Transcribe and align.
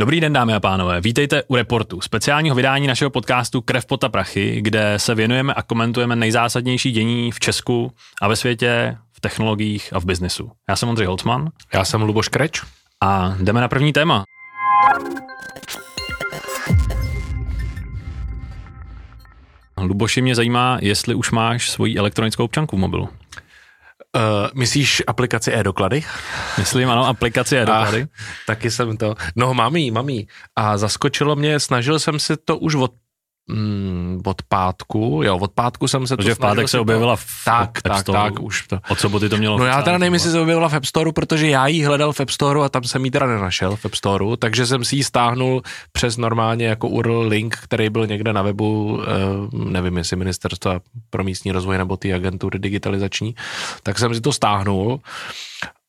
Dobrý 0.00 0.20
den, 0.20 0.32
dámy 0.32 0.54
a 0.54 0.60
pánové. 0.60 1.00
Vítejte 1.00 1.42
u 1.42 1.56
Reportu, 1.56 2.00
speciálního 2.00 2.56
vydání 2.56 2.86
našeho 2.86 3.10
podcastu 3.10 3.60
Krev, 3.60 3.86
pota, 3.86 4.08
prachy, 4.08 4.60
kde 4.60 4.94
se 4.96 5.14
věnujeme 5.14 5.54
a 5.54 5.62
komentujeme 5.62 6.16
nejzásadnější 6.16 6.90
dění 6.90 7.32
v 7.32 7.40
Česku 7.40 7.92
a 8.22 8.28
ve 8.28 8.36
světě, 8.36 8.96
v 9.12 9.20
technologiích 9.20 9.92
a 9.92 10.00
v 10.00 10.04
biznesu. 10.04 10.50
Já 10.68 10.76
jsem 10.76 10.88
Ondřej 10.88 11.06
Holcman. 11.06 11.50
Já 11.74 11.84
jsem 11.84 12.02
Luboš 12.02 12.28
Kreč. 12.28 12.62
A 13.00 13.36
jdeme 13.40 13.60
na 13.60 13.68
první 13.68 13.92
téma. 13.92 14.24
Luboši, 19.80 20.22
mě 20.22 20.34
zajímá, 20.34 20.78
jestli 20.80 21.14
už 21.14 21.30
máš 21.30 21.70
svoji 21.70 21.96
elektronickou 21.96 22.44
občanku 22.44 22.76
v 22.76 22.80
mobilu. 22.80 23.08
Uh, 24.18 24.50
myslíš 24.54 25.02
aplikaci 25.06 25.52
e-doklady? 25.52 26.02
Myslím, 26.58 26.90
ano, 26.90 27.06
aplikaci 27.06 27.56
e-doklady. 27.56 28.02
A, 28.02 28.06
taky 28.46 28.70
jsem 28.70 28.96
to. 28.96 29.14
No, 29.36 29.54
mám 29.54 29.76
jí, 29.76 29.90
mám 29.90 30.08
jí. 30.08 30.28
A 30.56 30.78
zaskočilo 30.78 31.36
mě, 31.36 31.60
snažil 31.60 31.98
jsem 31.98 32.18
si 32.18 32.36
to 32.36 32.58
už 32.58 32.74
od 32.74 32.92
mm, 33.48 34.20
od 34.24 34.42
pátku, 34.42 35.20
jo, 35.24 35.38
od 35.38 35.52
pátku 35.52 35.88
jsem 35.88 36.06
se 36.06 36.16
Protože 36.16 36.28
to 36.28 36.34
v 36.34 36.38
pátek 36.38 36.68
se 36.68 36.78
objevila 36.78 37.16
v 37.16 37.24
tak, 37.44 37.78
App 37.78 37.82
tak, 37.82 38.06
tak, 38.06 38.42
už 38.42 38.66
to. 38.66 38.78
Od 38.88 39.00
soboty 39.00 39.28
to 39.28 39.36
mělo 39.36 39.58
No 39.58 39.64
já 39.64 39.82
teda 39.82 39.98
nevím, 39.98 40.14
jestli 40.14 40.30
se 40.30 40.40
objevila 40.40 40.68
v 40.68 40.74
App 40.74 40.84
Store, 40.84 41.12
protože 41.12 41.48
já 41.48 41.66
ji 41.66 41.84
hledal 41.84 42.12
v 42.12 42.20
App 42.20 42.30
Store 42.30 42.60
a 42.64 42.68
tam 42.68 42.84
jsem 42.84 43.04
ji 43.04 43.10
teda 43.10 43.26
nenašel 43.26 43.76
v 43.76 43.84
App 43.84 43.94
Store, 43.94 44.24
takže 44.38 44.66
jsem 44.66 44.84
si 44.84 44.96
ji 44.96 45.04
stáhnul 45.04 45.62
přes 45.92 46.16
normálně 46.16 46.66
jako 46.66 46.88
URL 46.88 47.20
link, 47.20 47.56
který 47.62 47.90
byl 47.90 48.06
někde 48.06 48.32
na 48.32 48.42
webu, 48.42 49.00
eh, 49.02 49.06
nevím, 49.52 49.96
jestli 49.96 50.16
ministerstva 50.16 50.80
pro 51.10 51.24
místní 51.24 51.52
rozvoj 51.52 51.78
nebo 51.78 51.96
ty 51.96 52.14
agentury 52.14 52.58
digitalizační, 52.58 53.34
tak 53.82 53.98
jsem 53.98 54.14
si 54.14 54.20
to 54.20 54.32
stáhnul 54.32 55.00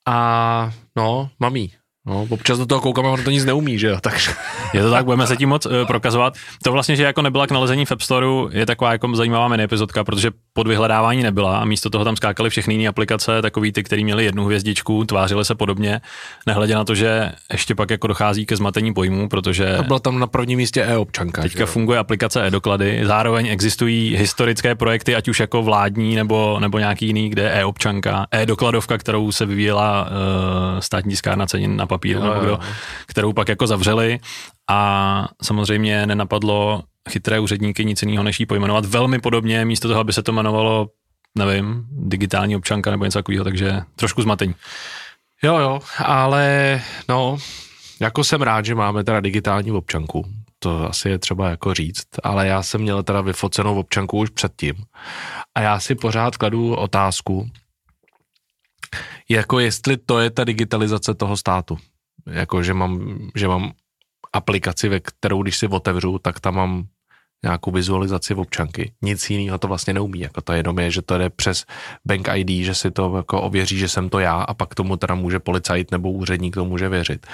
a 0.05 0.71
no, 0.95 1.29
mám 1.39 1.55
jí. 1.55 1.71
No, 2.07 2.27
občas 2.29 2.57
do 2.57 2.65
toho 2.65 2.81
koukám 2.81 3.05
a 3.05 3.09
on 3.09 3.23
to 3.23 3.31
nic 3.31 3.45
neumí, 3.45 3.79
že 3.79 3.87
jo, 3.87 3.97
takže. 4.01 4.31
Je 4.73 4.81
to 4.81 4.91
tak, 4.91 5.05
budeme 5.05 5.27
se 5.27 5.37
tím 5.37 5.49
moc 5.49 5.65
uh, 5.65 5.71
prokazovat. 5.87 6.33
To 6.63 6.71
vlastně, 6.71 6.95
že 6.95 7.03
jako 7.03 7.21
nebyla 7.21 7.47
k 7.47 7.51
nalezení 7.51 7.85
v 7.85 7.91
App 7.91 8.01
Store, 8.01 8.27
je 8.51 8.65
taková 8.65 8.91
jako 8.91 9.15
zajímavá 9.15 9.47
mini 9.47 9.63
epizodka, 9.63 10.03
protože 10.03 10.31
pod 10.53 10.67
vyhledávání 10.67 11.23
nebyla 11.23 11.57
a 11.57 11.65
místo 11.65 11.89
toho 11.89 12.05
tam 12.05 12.15
skákaly 12.15 12.49
všechny 12.49 12.73
jiné 12.73 12.87
aplikace, 12.87 13.41
takový 13.41 13.71
ty, 13.71 13.83
který 13.83 14.03
měli 14.03 14.25
jednu 14.25 14.45
hvězdičku, 14.45 15.05
tvářily 15.05 15.45
se 15.45 15.55
podobně, 15.55 16.01
nehledě 16.47 16.75
na 16.75 16.83
to, 16.83 16.95
že 16.95 17.31
ještě 17.51 17.75
pak 17.75 17.89
jako 17.89 18.07
dochází 18.07 18.45
ke 18.45 18.55
zmatení 18.55 18.93
pojmů, 18.93 19.29
protože. 19.29 19.73
To 19.77 19.83
byla 19.83 19.99
tam 19.99 20.19
na 20.19 20.27
prvním 20.27 20.57
místě 20.57 20.83
e-občanka. 20.83 21.41
Teďka 21.41 21.65
funguje 21.65 21.99
aplikace 21.99 22.47
e-doklady, 22.47 23.01
zároveň 23.03 23.47
existují 23.47 24.15
historické 24.17 24.75
projekty, 24.75 25.15
ať 25.15 25.27
už 25.27 25.39
jako 25.39 25.63
vládní 25.63 26.15
nebo, 26.15 26.57
nebo 26.59 26.79
nějaký 26.79 27.05
jiný, 27.05 27.29
kde 27.29 27.51
e-občanka, 27.51 28.25
e-dokladovka, 28.31 28.97
kterou 28.97 29.31
se 29.31 29.45
vyvíjela 29.45 30.09
uh, 30.09 30.79
státní 30.79 31.09
tiskárna 31.11 31.45
cenin 31.45 31.77
na 31.77 31.85
papíru, 31.85 31.98
nebo 32.05 32.33
kdo, 32.33 32.59
kterou 33.07 33.33
pak 33.33 33.49
jako 33.49 33.67
zavřeli. 33.67 34.19
A 34.69 35.27
samozřejmě 35.43 36.05
nenapadlo 36.05 36.83
chytré 37.09 37.39
úředníky 37.39 37.85
nic 37.85 38.01
jiného, 38.01 38.23
než 38.23 38.39
ji 38.39 38.45
pojmenovat. 38.45 38.85
Velmi 38.85 39.19
podobně, 39.19 39.65
místo 39.65 39.87
toho, 39.87 39.99
aby 39.99 40.13
se 40.13 40.23
to 40.23 40.31
jmenovalo, 40.31 40.87
nevím, 41.37 41.85
digitální 41.91 42.55
občanka 42.55 42.91
nebo 42.91 43.05
něco 43.05 43.19
takového, 43.19 43.43
takže 43.43 43.81
trošku 43.95 44.21
zmatení. 44.21 44.55
Jo, 45.43 45.57
jo, 45.57 45.79
ale 46.05 46.81
no, 47.09 47.37
jako 47.99 48.23
jsem 48.23 48.41
rád, 48.41 48.65
že 48.65 48.75
máme 48.75 49.03
teda 49.03 49.19
digitální 49.19 49.71
občanku, 49.71 50.25
to 50.59 50.89
asi 50.89 51.09
je 51.09 51.19
třeba 51.19 51.49
jako 51.49 51.73
říct, 51.73 52.07
ale 52.23 52.47
já 52.47 52.63
jsem 52.63 52.81
měl 52.81 53.03
teda 53.03 53.21
vyfocenou 53.21 53.79
občanku 53.79 54.17
už 54.17 54.29
předtím. 54.29 54.75
A 55.55 55.61
já 55.61 55.79
si 55.79 55.95
pořád 55.95 56.37
kladu 56.37 56.75
otázku, 56.75 57.49
jako 59.31 59.59
jestli 59.59 59.97
to 59.97 60.19
je 60.19 60.29
ta 60.29 60.43
digitalizace 60.43 61.13
toho 61.13 61.37
státu. 61.37 61.77
Jako, 62.25 62.63
že 62.63 62.73
mám, 62.73 63.19
že 63.35 63.47
mám 63.47 63.71
aplikaci, 64.33 64.89
ve 64.89 64.99
kterou 64.99 65.43
když 65.43 65.57
si 65.57 65.67
otevřu, 65.67 66.19
tak 66.19 66.39
tam 66.39 66.55
mám 66.55 66.87
nějakou 67.43 67.71
vizualizaci 67.71 68.33
v 68.33 68.39
občanky. 68.39 68.91
Nic 69.01 69.29
jiného 69.29 69.57
to 69.57 69.67
vlastně 69.67 69.93
neumí. 69.93 70.19
Jako 70.19 70.41
to 70.41 70.53
jenom 70.53 70.79
je, 70.79 70.91
že 70.91 71.01
to 71.01 71.17
jde 71.17 71.29
přes 71.29 71.65
Bank 72.05 72.27
ID, 72.35 72.65
že 72.65 72.75
si 72.75 72.91
to 72.91 73.17
jako 73.17 73.41
ověří, 73.41 73.77
že 73.77 73.89
jsem 73.89 74.09
to 74.09 74.19
já 74.19 74.33
a 74.41 74.53
pak 74.53 74.75
tomu 74.75 74.97
teda 74.97 75.15
může 75.15 75.39
policajt 75.39 75.91
nebo 75.91 76.11
úředník 76.11 76.55
to 76.55 76.65
může 76.65 76.89
věřit. 76.89 77.27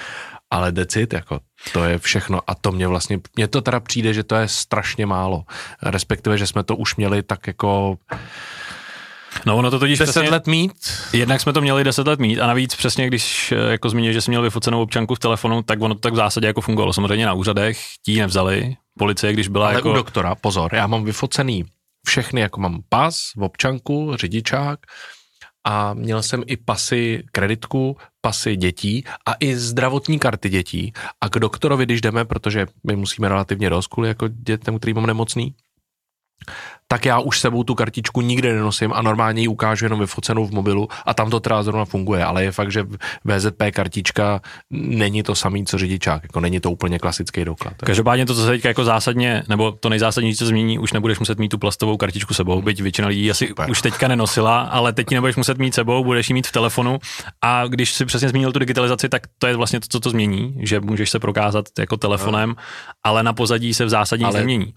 Ale 0.50 0.72
decit, 0.72 1.12
jako 1.12 1.40
to 1.72 1.84
je 1.84 1.98
všechno 1.98 2.40
a 2.46 2.54
to 2.54 2.72
mě 2.72 2.88
vlastně, 2.88 3.20
mně 3.36 3.48
to 3.48 3.60
teda 3.60 3.80
přijde, 3.80 4.14
že 4.14 4.22
to 4.22 4.34
je 4.34 4.48
strašně 4.48 5.06
málo. 5.06 5.44
Respektive, 5.82 6.38
že 6.38 6.46
jsme 6.46 6.62
to 6.62 6.76
už 6.76 6.96
měli 6.96 7.22
tak 7.22 7.46
jako 7.46 7.98
No 9.46 9.56
ono 9.56 9.70
to 9.70 9.78
totiž 9.78 9.98
10 9.98 10.10
přesně, 10.10 10.30
let 10.30 10.46
mít. 10.46 10.72
Jednak 11.12 11.40
jsme 11.40 11.52
to 11.52 11.60
měli 11.60 11.84
10 11.84 12.06
let 12.06 12.20
mít 12.20 12.40
a 12.40 12.46
navíc 12.46 12.74
přesně, 12.74 13.06
když 13.06 13.52
eh, 13.52 13.70
jako 13.70 13.90
zmínil, 13.90 14.12
že 14.12 14.20
jsi 14.20 14.30
měl 14.30 14.42
vyfocenou 14.42 14.82
občanku 14.82 15.14
v 15.14 15.18
telefonu, 15.18 15.62
tak 15.62 15.82
ono 15.82 15.94
to 15.94 16.00
tak 16.00 16.12
v 16.12 16.16
zásadě 16.16 16.46
jako 16.46 16.60
fungovalo. 16.60 16.92
Samozřejmě 16.92 17.26
na 17.26 17.32
úřadech 17.32 17.78
ti 18.04 18.20
nevzali, 18.20 18.76
policie, 18.98 19.32
když 19.32 19.48
byla 19.48 19.66
Ale 19.66 19.74
jako... 19.74 19.90
u 19.90 19.94
doktora, 19.94 20.34
pozor, 20.34 20.74
já 20.74 20.86
mám 20.86 21.04
vyfocený 21.04 21.64
všechny, 22.06 22.40
jako 22.40 22.60
mám 22.60 22.82
pas, 22.88 23.32
v 23.36 23.42
občanku, 23.42 24.12
řidičák 24.16 24.78
a 25.64 25.94
měl 25.94 26.22
jsem 26.22 26.42
i 26.46 26.56
pasy 26.56 27.24
kreditku, 27.32 27.96
pasy 28.20 28.56
dětí 28.56 29.04
a 29.26 29.34
i 29.40 29.56
zdravotní 29.56 30.18
karty 30.18 30.48
dětí. 30.48 30.92
A 31.20 31.28
k 31.28 31.38
doktorovi, 31.38 31.84
když 31.84 32.00
jdeme, 32.00 32.24
protože 32.24 32.66
my 32.86 32.96
musíme 32.96 33.28
relativně 33.28 33.70
dost 33.70 33.86
kvůli 33.86 34.08
jako 34.08 34.28
dětem, 34.28 34.78
který 34.78 34.94
mám 34.94 35.06
nemocný, 35.06 35.54
tak 36.88 37.04
já 37.04 37.18
už 37.18 37.40
sebou 37.40 37.64
tu 37.64 37.74
kartičku 37.74 38.20
nikde 38.20 38.54
nenosím 38.54 38.92
a 38.92 39.02
normálně 39.02 39.42
ji 39.42 39.48
ukážu 39.48 39.84
jenom 39.84 40.00
vyfocenou 40.00 40.46
v 40.46 40.50
mobilu 40.50 40.88
a 41.06 41.14
tam 41.14 41.30
to 41.30 41.40
teda 41.40 41.62
zrovna 41.62 41.84
funguje, 41.84 42.24
ale 42.24 42.44
je 42.44 42.52
fakt, 42.52 42.72
že 42.72 42.86
VZP 43.24 43.62
kartička 43.70 44.40
není 44.70 45.22
to 45.22 45.34
samý, 45.34 45.66
co 45.66 45.78
řidičák, 45.78 46.22
jako 46.22 46.40
není 46.40 46.60
to 46.60 46.70
úplně 46.70 46.98
klasický 46.98 47.44
doklad. 47.44 47.74
Každopádně 47.76 48.26
to, 48.26 48.34
co 48.34 48.44
se 48.44 48.50
teďka 48.50 48.68
jako 48.68 48.84
zásadně, 48.84 49.42
nebo 49.48 49.72
to 49.72 49.88
nejzásadnější, 49.88 50.38
co 50.38 50.46
změní, 50.46 50.78
už 50.78 50.92
nebudeš 50.92 51.18
muset 51.18 51.38
mít 51.38 51.48
tu 51.48 51.58
plastovou 51.58 51.96
kartičku 51.96 52.34
sebou, 52.34 52.62
byť 52.62 52.80
většina 52.80 53.08
lidí 53.08 53.30
asi 53.30 53.46
Super. 53.46 53.70
už 53.70 53.82
teďka 53.82 54.08
nenosila, 54.08 54.60
ale 54.60 54.92
teď 54.92 55.06
ji 55.10 55.14
nebudeš 55.14 55.36
muset 55.36 55.58
mít 55.58 55.74
sebou, 55.74 56.04
budeš 56.04 56.30
ji 56.30 56.34
mít 56.34 56.46
v 56.46 56.52
telefonu 56.52 56.98
a 57.42 57.66
když 57.66 57.92
si 57.92 58.04
přesně 58.04 58.28
zmínil 58.28 58.52
tu 58.52 58.58
digitalizaci, 58.58 59.08
tak 59.08 59.22
to 59.38 59.46
je 59.46 59.56
vlastně 59.56 59.80
to, 59.80 59.86
co 59.90 60.00
to 60.00 60.10
změní, 60.10 60.56
že 60.60 60.80
můžeš 60.80 61.10
se 61.10 61.18
prokázat 61.18 61.64
jako 61.78 61.96
telefonem, 61.96 62.48
no. 62.48 62.54
ale 63.04 63.22
na 63.22 63.32
pozadí 63.32 63.74
se 63.74 63.84
v 63.84 63.88
zásadě 63.88 64.26
změní. 64.30 64.74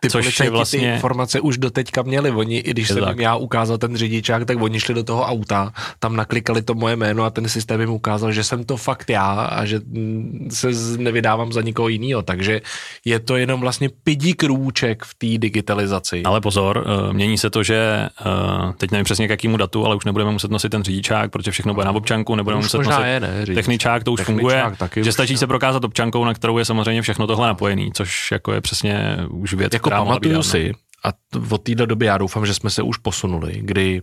Ty 0.00 0.10
což 0.10 0.40
je 0.40 0.50
vlastně... 0.50 0.80
ty 0.80 0.86
informace 0.86 1.37
se 1.38 1.42
už 1.42 1.58
doteďka 1.58 2.02
měli. 2.02 2.30
Oni, 2.30 2.58
i 2.58 2.70
když 2.70 2.88
jsem 2.88 3.08
jim 3.08 3.20
já 3.20 3.36
ukázal 3.36 3.78
ten 3.78 3.96
řidičák, 3.96 4.44
tak 4.44 4.62
oni 4.62 4.80
šli 4.80 4.94
do 4.94 5.04
toho 5.04 5.22
auta, 5.22 5.72
tam 5.98 6.16
naklikali 6.16 6.62
to 6.62 6.74
moje 6.74 6.96
jméno 6.96 7.24
a 7.24 7.30
ten 7.30 7.48
systém 7.48 7.80
jim 7.80 7.90
ukázal, 7.90 8.32
že 8.32 8.44
jsem 8.44 8.64
to 8.64 8.76
fakt 8.76 9.10
já 9.10 9.32
a 9.32 9.64
že 9.64 9.80
mm, 9.86 10.48
se 10.50 10.68
nevydávám 10.98 11.52
za 11.52 11.62
nikoho 11.62 11.88
jiného. 11.88 12.22
Takže 12.22 12.60
je 13.04 13.18
to 13.20 13.36
jenom 13.36 13.60
vlastně 13.60 13.88
pidí 14.04 14.34
krůček 14.34 15.04
v 15.04 15.14
té 15.14 15.38
digitalizaci. 15.38 16.22
Ale 16.22 16.40
pozor, 16.40 16.84
eh, 16.86 17.12
mění 17.12 17.38
se 17.38 17.50
to, 17.50 17.62
že 17.62 17.78
eh, 17.78 18.72
teď 18.76 18.90
nevím 18.90 19.04
přesně 19.04 19.26
k 19.26 19.30
jakému 19.30 19.56
datu, 19.56 19.86
ale 19.86 19.96
už 19.96 20.04
nebudeme 20.04 20.30
muset 20.30 20.50
nosit 20.50 20.68
ten 20.68 20.82
řidičák, 20.82 21.30
protože 21.30 21.50
všechno 21.50 21.74
bude 21.74 21.86
na 21.86 21.92
občanku, 21.92 22.34
nebudeme 22.34 22.62
muset 22.62 22.78
nosit 22.78 23.04
je, 23.04 23.20
ne, 23.20 23.46
techničák, 23.54 24.04
to 24.04 24.12
už 24.12 24.20
techničák, 24.20 24.40
funguje, 24.40 24.64
taky 24.78 25.04
že 25.04 25.12
stačí 25.12 25.34
už, 25.34 25.40
se 25.40 25.46
prokázat 25.46 25.84
občankou, 25.84 26.24
na 26.24 26.34
kterou 26.34 26.58
je 26.58 26.64
samozřejmě 26.64 27.02
všechno 27.02 27.26
tohle 27.26 27.46
napojený, 27.46 27.90
což 27.94 28.32
jako 28.32 28.52
je 28.52 28.60
přesně 28.60 29.18
už 29.30 29.54
věc, 29.54 29.72
jako 29.74 29.88
která 29.88 30.04
pamatuju 30.04 30.42
si, 30.42 30.72
a 31.04 31.08
od 31.50 31.62
této 31.62 31.86
doby 31.86 32.06
já 32.06 32.18
doufám, 32.18 32.46
že 32.46 32.54
jsme 32.54 32.70
se 32.70 32.82
už 32.82 32.96
posunuli, 32.96 33.58
kdy 33.60 34.02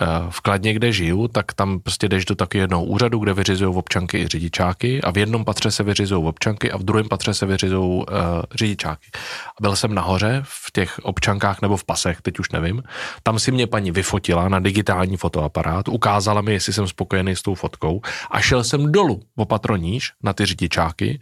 eh, 0.00 0.06
v 0.30 0.40
Kladně, 0.40 0.74
kde 0.74 0.92
žiju, 0.92 1.28
tak 1.28 1.52
tam 1.52 1.80
prostě 1.80 2.08
jdeš 2.08 2.24
do 2.24 2.34
taky 2.34 2.58
jednoho 2.58 2.84
úřadu, 2.84 3.18
kde 3.18 3.34
vyřizují 3.34 3.74
občanky 3.76 4.18
i 4.18 4.28
řidičáky 4.28 5.02
a 5.02 5.10
v 5.10 5.18
jednom 5.18 5.44
patře 5.44 5.70
se 5.70 5.82
vyřizují 5.82 6.24
občanky 6.24 6.72
a 6.72 6.76
v 6.76 6.82
druhém 6.82 7.08
patře 7.08 7.34
se 7.34 7.46
vyřizují 7.46 7.98
uh, 7.98 8.04
řidičáky. 8.54 9.06
A 9.48 9.60
byl 9.60 9.76
jsem 9.76 9.94
nahoře 9.94 10.42
v 10.44 10.72
těch 10.72 10.98
občankách 11.02 11.62
nebo 11.62 11.76
v 11.76 11.84
pasech, 11.84 12.20
teď 12.22 12.38
už 12.38 12.50
nevím. 12.50 12.82
Tam 13.22 13.38
si 13.38 13.52
mě 13.52 13.66
paní 13.66 13.90
vyfotila 13.90 14.48
na 14.48 14.58
digitální 14.58 15.16
fotoaparát, 15.16 15.88
ukázala 15.88 16.40
mi, 16.40 16.52
jestli 16.52 16.72
jsem 16.72 16.88
spokojený 16.88 17.36
s 17.36 17.42
tou 17.42 17.54
fotkou 17.54 18.00
a 18.30 18.40
šel 18.40 18.64
jsem 18.64 18.92
dolů 18.92 19.20
opatroníž 19.36 20.12
na 20.22 20.32
ty 20.32 20.46
řidičáky 20.46 21.20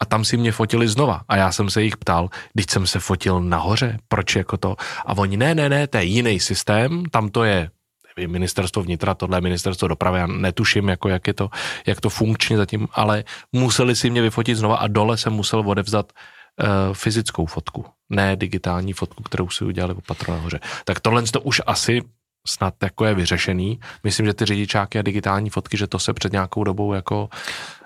a 0.00 0.06
tam 0.06 0.24
si 0.24 0.36
mě 0.36 0.52
fotili 0.52 0.88
znova. 0.88 1.22
A 1.28 1.36
já 1.36 1.52
jsem 1.52 1.70
se 1.70 1.82
jich 1.82 1.96
ptal, 1.96 2.28
když 2.52 2.66
jsem 2.70 2.86
se 2.86 3.00
fotil 3.00 3.40
nahoře, 3.40 3.98
proč 4.08 4.36
jako 4.36 4.56
to? 4.56 4.76
A 5.06 5.16
oni, 5.16 5.36
ne, 5.36 5.54
ne, 5.54 5.68
ne, 5.68 5.86
to 5.86 5.98
je 5.98 6.04
jiný 6.04 6.40
systém, 6.40 7.04
tam 7.04 7.28
to 7.28 7.44
je 7.44 7.70
nevím, 8.16 8.32
ministerstvo 8.32 8.82
vnitra, 8.82 9.14
tohle 9.14 9.36
je 9.36 9.40
ministerstvo 9.40 9.88
dopravy, 9.88 10.18
já 10.18 10.26
netuším, 10.26 10.88
jako 10.88 11.08
jak 11.08 11.26
je 11.26 11.34
to, 11.34 11.50
jak 11.86 12.00
to 12.00 12.08
funkčně 12.10 12.56
zatím, 12.56 12.88
ale 12.92 13.24
museli 13.52 13.96
si 13.96 14.10
mě 14.10 14.22
vyfotit 14.22 14.56
znova 14.56 14.76
a 14.76 14.86
dole 14.86 15.16
jsem 15.16 15.32
musel 15.32 15.60
odevzat 15.66 16.12
uh, 16.12 16.94
fyzickou 16.94 17.46
fotku, 17.46 17.84
ne 18.10 18.36
digitální 18.36 18.92
fotku, 18.92 19.22
kterou 19.22 19.48
si 19.48 19.64
udělali 19.64 19.94
o 19.94 20.00
patro 20.00 20.34
nahoře. 20.34 20.60
Tak 20.84 21.00
tohle 21.00 21.22
to 21.22 21.40
už 21.40 21.62
asi 21.66 22.02
snad 22.46 22.74
jako 22.82 23.04
je 23.04 23.14
vyřešený. 23.14 23.80
Myslím, 24.04 24.26
že 24.26 24.34
ty 24.34 24.44
řidičáky 24.44 24.98
a 24.98 25.02
digitální 25.02 25.50
fotky, 25.50 25.76
že 25.76 25.86
to 25.86 25.98
se 25.98 26.12
před 26.12 26.32
nějakou 26.32 26.64
dobou 26.64 26.92
jako 26.92 27.28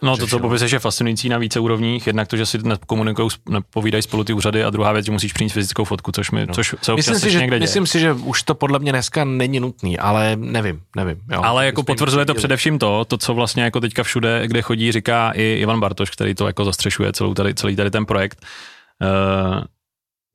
No 0.03 0.17
to, 0.17 0.27
co 0.27 0.39
popisuješ, 0.39 0.73
je 0.73 0.79
fascinující 0.79 1.29
na 1.29 1.39
více 1.39 1.61
úrovních. 1.61 2.07
Jednak 2.07 2.29
to, 2.29 2.37
že 2.37 2.47
si 2.47 2.59
nekomunikují, 2.59 3.29
nepovídají 3.49 4.03
spolu 4.03 4.25
ty 4.25 4.33
úřady 4.33 4.65
a 4.65 4.71
druhá 4.71 4.93
věc, 4.93 5.07
že 5.07 5.13
musíš 5.13 5.33
přinést 5.33 5.53
fyzickou 5.53 5.85
fotku, 5.85 6.13
což, 6.13 6.31
mi, 6.31 6.47
no. 6.47 6.55
což 6.55 6.75
se 6.83 6.95
myslím 6.95 7.19
si, 7.19 7.31
že, 7.31 7.39
někde 7.39 7.59
děje. 7.59 7.65
Myslím 7.65 7.87
si, 7.87 8.01
že 8.01 8.13
už 8.13 8.43
to 8.43 8.55
podle 8.55 8.79
mě 8.79 8.93
dneska 8.93 9.25
není 9.25 9.61
nutný, 9.61 9.99
ale 9.99 10.37
nevím, 10.37 10.81
nevím. 10.97 11.21
Jo. 11.33 11.41
Ale 11.45 11.67
jako 11.67 11.83
potvrzuje 11.83 12.27
to 12.27 12.35
především 12.35 12.79
to, 12.79 13.05
to, 13.05 13.19
co 13.19 13.35
vlastně 13.35 13.63
jako 13.63 13.81
teďka 13.81 14.03
všude, 14.03 14.43
kde 14.47 14.63
chodí, 14.63 14.93
říká 14.93 15.31
i 15.31 15.59
Ivan 15.61 15.81
Bartoš, 15.81 16.11
který 16.11 16.35
to 16.35 16.47
jako 16.47 16.65
zastřešuje 16.65 17.13
celou 17.13 17.35
tady, 17.35 17.55
celý 17.55 17.77
tady 17.77 17.91
ten 17.91 18.07
projekt, 18.07 18.45
uh, 19.03 19.65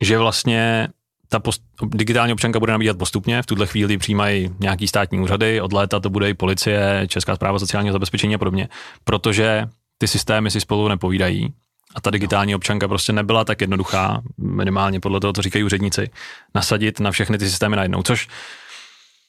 že 0.02 0.18
vlastně 0.18 0.88
ta 1.28 1.38
post, 1.38 1.62
digitální 1.84 2.32
občanka 2.32 2.58
bude 2.58 2.72
nabíhat 2.72 2.98
postupně, 2.98 3.42
v 3.42 3.46
tuhle 3.46 3.66
chvíli 3.66 3.98
přijímají 3.98 4.50
nějaký 4.60 4.88
státní 4.88 5.18
úřady, 5.20 5.60
od 5.60 5.72
léta 5.72 6.00
to 6.00 6.10
bude 6.10 6.30
i 6.30 6.34
policie, 6.34 7.06
Česká 7.08 7.36
zpráva 7.36 7.58
sociálního 7.58 7.92
zabezpečení 7.92 8.34
a 8.34 8.38
podobně, 8.38 8.68
protože 9.04 9.66
ty 9.98 10.08
systémy 10.08 10.50
si 10.50 10.60
spolu 10.60 10.88
nepovídají 10.88 11.54
a 11.94 12.00
ta 12.00 12.10
digitální 12.10 12.54
občanka 12.54 12.88
prostě 12.88 13.12
nebyla 13.12 13.44
tak 13.44 13.60
jednoduchá, 13.60 14.22
minimálně 14.38 15.00
podle 15.00 15.20
toho, 15.20 15.32
co 15.32 15.42
říkají 15.42 15.64
úředníci, 15.64 16.10
nasadit 16.54 17.00
na 17.00 17.10
všechny 17.10 17.38
ty 17.38 17.50
systémy 17.50 17.76
najednou, 17.76 18.02
což 18.02 18.28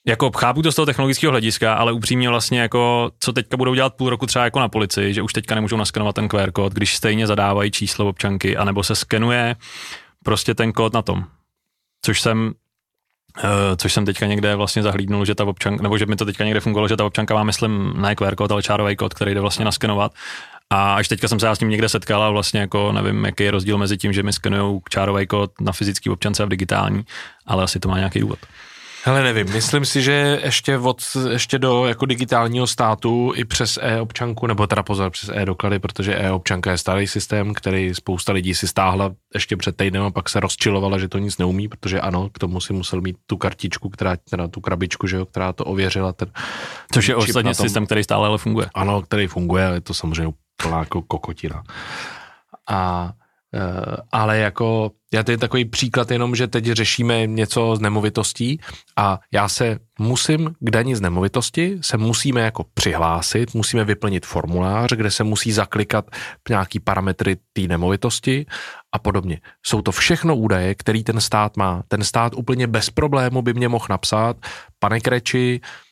jako 0.07 0.31
chápu 0.31 0.61
to 0.61 0.71
z 0.71 0.75
toho 0.75 0.85
technologického 0.85 1.31
hlediska, 1.31 1.73
ale 1.73 1.91
upřímně 1.91 2.29
vlastně 2.29 2.59
jako, 2.59 3.11
co 3.19 3.33
teďka 3.33 3.57
budou 3.57 3.73
dělat 3.73 3.95
půl 3.95 4.09
roku 4.09 4.25
třeba 4.25 4.45
jako 4.45 4.59
na 4.59 4.69
policii, 4.69 5.13
že 5.13 5.21
už 5.21 5.33
teďka 5.33 5.55
nemůžou 5.55 5.77
naskenovat 5.77 6.15
ten 6.15 6.27
QR 6.27 6.51
kód, 6.51 6.73
když 6.73 6.95
stejně 6.95 7.27
zadávají 7.27 7.71
číslo 7.71 8.07
občanky, 8.09 8.57
anebo 8.57 8.83
se 8.83 8.95
skenuje 8.95 9.55
prostě 10.23 10.55
ten 10.55 10.73
kód 10.73 10.93
na 10.93 11.01
tom 11.01 11.23
což 12.07 12.21
jsem 12.21 12.53
Uh, 13.43 13.75
což 13.77 13.93
jsem 13.93 14.05
teďka 14.05 14.25
někde 14.25 14.55
vlastně 14.55 14.83
zahlídnul, 14.83 15.25
že 15.25 15.35
ta 15.35 15.45
občanka, 15.45 15.83
nebo 15.83 15.97
že 15.97 16.05
mi 16.05 16.15
to 16.15 16.25
teďka 16.25 16.43
někde 16.43 16.59
fungovalo, 16.59 16.87
že 16.87 16.97
ta 16.97 17.05
občanka 17.05 17.33
má, 17.33 17.43
myslím, 17.43 17.93
ne 18.01 18.15
QR 18.15 18.35
kód, 18.35 18.51
ale 18.51 18.63
čárový 18.63 18.95
kód, 18.95 19.13
který 19.13 19.33
jde 19.33 19.41
vlastně 19.41 19.65
naskenovat. 19.65 20.11
A 20.69 20.93
až 20.93 21.07
teďka 21.07 21.27
jsem 21.27 21.39
se 21.39 21.45
já 21.45 21.55
s 21.55 21.59
ním 21.59 21.69
někde 21.69 21.89
setkal 21.89 22.23
a 22.23 22.29
vlastně 22.29 22.59
jako 22.59 22.91
nevím, 22.91 23.25
jaký 23.25 23.43
je 23.43 23.51
rozdíl 23.51 23.77
mezi 23.77 23.97
tím, 23.97 24.13
že 24.13 24.23
mi 24.23 24.33
skenují 24.33 24.81
čárový 24.89 25.27
kód 25.27 25.61
na 25.61 25.71
fyzický 25.71 26.09
občance 26.09 26.43
a 26.43 26.45
v 26.45 26.49
digitální, 26.49 27.03
ale 27.45 27.63
asi 27.63 27.79
to 27.79 27.89
má 27.89 27.97
nějaký 27.97 28.19
důvod. 28.19 28.39
Hele, 29.03 29.23
nevím, 29.23 29.53
myslím 29.53 29.85
si, 29.85 30.01
že 30.01 30.39
ještě, 30.43 30.77
od, 30.77 31.01
ještě 31.29 31.59
do 31.59 31.85
jako 31.85 32.05
digitálního 32.05 32.67
státu 32.67 33.33
i 33.35 33.45
přes 33.45 33.79
e-občanku, 33.81 34.47
nebo 34.47 34.67
teda 34.67 34.83
pozor, 34.83 35.11
přes 35.11 35.29
e-doklady, 35.33 35.79
protože 35.79 36.15
e-občanka 36.15 36.71
je 36.71 36.77
starý 36.77 37.07
systém, 37.07 37.53
který 37.53 37.95
spousta 37.95 38.33
lidí 38.33 38.55
si 38.55 38.67
stáhla 38.67 39.11
ještě 39.33 39.57
před 39.57 39.77
týdnem 39.77 40.03
a 40.03 40.11
pak 40.11 40.29
se 40.29 40.39
rozčilovala, 40.39 40.97
že 40.97 41.07
to 41.07 41.17
nic 41.17 41.37
neumí, 41.37 41.67
protože 41.67 42.01
ano, 42.01 42.29
k 42.29 42.39
tomu 42.39 42.61
si 42.61 42.73
musel 42.73 43.01
mít 43.01 43.17
tu 43.25 43.37
kartičku, 43.37 43.89
která, 43.89 44.15
teda 44.29 44.47
tu 44.47 44.61
krabičku, 44.61 45.07
že 45.07 45.17
jo, 45.17 45.25
která 45.25 45.53
to 45.53 45.65
ověřila. 45.65 46.13
Ten, 46.13 46.31
Což 46.93 47.07
je 47.07 47.15
ostatně 47.15 47.53
systém, 47.53 47.85
který 47.85 48.03
stále 48.03 48.27
ale 48.27 48.37
funguje. 48.37 48.69
Ano, 48.73 49.01
který 49.01 49.27
funguje, 49.27 49.65
ale 49.65 49.75
je 49.75 49.81
to 49.81 49.93
samozřejmě 49.93 50.33
plná 50.61 50.79
jako 50.79 51.01
kokotina. 51.01 51.63
A 52.69 53.11
ale 54.11 54.37
jako 54.37 54.91
já 55.13 55.23
je 55.29 55.37
takový 55.37 55.65
příklad 55.65 56.11
jenom, 56.11 56.35
že 56.35 56.47
teď 56.47 56.65
řešíme 56.65 57.27
něco 57.27 57.75
z 57.75 57.79
nemovitostí 57.79 58.59
a 58.97 59.19
já 59.33 59.49
se 59.49 59.79
musím 59.99 60.55
k 60.59 60.69
daní 60.69 60.95
z 60.95 61.01
nemovitosti, 61.01 61.77
se 61.81 61.97
musíme 61.97 62.41
jako 62.41 62.65
přihlásit, 62.73 63.53
musíme 63.53 63.83
vyplnit 63.83 64.25
formulář, 64.25 64.93
kde 64.93 65.11
se 65.11 65.23
musí 65.23 65.51
zaklikat 65.51 66.05
nějaký 66.49 66.79
parametry 66.79 67.37
té 67.53 67.61
nemovitosti 67.61 68.45
a 68.91 68.99
podobně. 68.99 69.39
Jsou 69.65 69.81
to 69.81 69.91
všechno 69.91 70.35
údaje, 70.35 70.75
který 70.75 71.03
ten 71.03 71.21
stát 71.21 71.57
má. 71.57 71.83
Ten 71.87 72.03
stát 72.03 72.33
úplně 72.35 72.67
bez 72.67 72.89
problému 72.89 73.41
by 73.41 73.53
mě 73.53 73.69
mohl 73.69 73.85
napsat, 73.89 74.37
pane 74.79 74.99
Kreči, 74.99 75.61
Eh, 75.61 75.86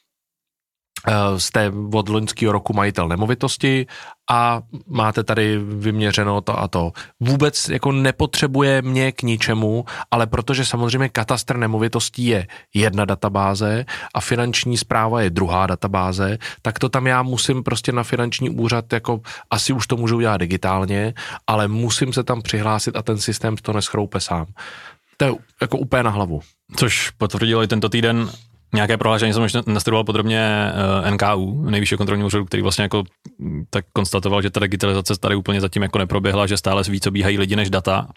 jste 1.37 1.71
od 1.93 2.09
loňského 2.09 2.51
roku 2.51 2.73
majitel 2.73 3.07
nemovitosti 3.07 3.85
a 4.31 4.61
máte 4.87 5.23
tady 5.23 5.57
vyměřeno 5.57 6.41
to 6.41 6.59
a 6.59 6.67
to. 6.67 6.91
Vůbec 7.19 7.69
jako 7.69 7.91
nepotřebuje 7.91 8.81
mě 8.81 9.11
k 9.11 9.23
ničemu, 9.23 9.85
ale 10.11 10.27
protože 10.27 10.65
samozřejmě 10.65 11.09
katastr 11.09 11.57
nemovitostí 11.57 12.25
je 12.25 12.47
jedna 12.73 13.05
databáze 13.05 13.85
a 14.13 14.21
finanční 14.21 14.77
zpráva 14.77 15.21
je 15.21 15.29
druhá 15.29 15.67
databáze, 15.67 16.37
tak 16.61 16.79
to 16.79 16.89
tam 16.89 17.07
já 17.07 17.23
musím 17.23 17.63
prostě 17.63 17.91
na 17.91 18.03
finanční 18.03 18.49
úřad, 18.49 18.93
jako 18.93 19.21
asi 19.49 19.73
už 19.73 19.87
to 19.87 19.97
můžu 19.97 20.19
dělat 20.19 20.37
digitálně, 20.37 21.13
ale 21.47 21.67
musím 21.67 22.13
se 22.13 22.23
tam 22.23 22.41
přihlásit 22.41 22.95
a 22.95 23.01
ten 23.01 23.17
systém 23.17 23.57
to 23.57 23.73
neschroupe 23.73 24.19
sám. 24.19 24.45
To 25.17 25.25
je 25.25 25.31
jako 25.61 25.77
úplně 25.77 26.03
na 26.03 26.09
hlavu. 26.09 26.41
Což 26.75 27.09
potvrdilo 27.09 27.63
i 27.63 27.67
tento 27.67 27.89
týden 27.89 28.29
nějaké 28.75 28.97
prohlášení 28.97 29.33
jsem 29.33 29.43
ještě 29.43 29.61
nastudoval 29.67 30.03
podrobně 30.03 30.71
eh, 31.05 31.11
NKU, 31.11 31.69
nejvyššího 31.69 31.97
kontrolního 31.97 32.27
úřadu, 32.27 32.45
který 32.45 32.63
vlastně 32.63 32.81
jako 32.81 33.03
mm, 33.39 33.63
tak 33.69 33.85
konstatoval, 33.93 34.41
že 34.41 34.49
ta 34.49 34.59
digitalizace 34.59 35.13
tady 35.19 35.35
úplně 35.35 35.61
zatím 35.61 35.81
jako 35.83 35.97
neproběhla, 35.97 36.47
že 36.47 36.57
stále 36.57 36.83
víc 36.89 37.07
obíhají 37.07 37.37
lidi 37.37 37.55
než 37.55 37.69
data, 37.69 38.07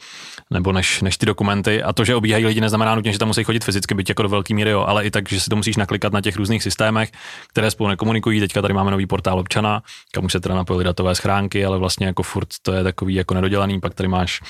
nebo 0.50 0.72
než, 0.72 1.02
než 1.02 1.16
ty 1.16 1.26
dokumenty. 1.26 1.82
A 1.82 1.92
to, 1.92 2.04
že 2.04 2.14
obíhají 2.14 2.46
lidi, 2.46 2.60
neznamená 2.60 2.94
nutně, 2.94 3.12
že 3.12 3.18
tam 3.18 3.28
musí 3.28 3.44
chodit 3.44 3.64
fyzicky, 3.64 3.94
byť 3.94 4.08
jako 4.08 4.22
do 4.22 4.28
velký 4.28 4.54
míry, 4.54 4.70
jo, 4.70 4.84
ale 4.88 5.04
i 5.04 5.10
tak, 5.10 5.28
že 5.28 5.40
si 5.40 5.50
to 5.50 5.56
musíš 5.56 5.76
naklikat 5.76 6.12
na 6.12 6.20
těch 6.20 6.36
různých 6.36 6.62
systémech, 6.62 7.10
které 7.48 7.70
spolu 7.70 7.88
nekomunikují. 7.88 8.40
Teďka 8.40 8.62
tady 8.62 8.74
máme 8.74 8.90
nový 8.90 9.06
portál 9.06 9.38
občana, 9.38 9.82
kam 10.12 10.24
už 10.24 10.32
se 10.32 10.40
teda 10.40 10.54
napojily 10.54 10.84
datové 10.84 11.14
schránky, 11.14 11.64
ale 11.64 11.78
vlastně 11.78 12.06
jako 12.06 12.22
furt 12.22 12.48
to 12.62 12.72
je 12.72 12.84
takový 12.84 13.14
jako 13.14 13.34
nedodělaný, 13.34 13.80
pak 13.80 13.94
tady 13.94 14.08
máš 14.08 14.40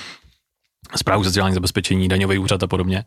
zprávu 0.95 1.23
sociální 1.23 1.53
zabezpečení, 1.53 2.07
daňový 2.07 2.37
úřad 2.37 2.63
a 2.63 2.67
podobně. 2.67 3.03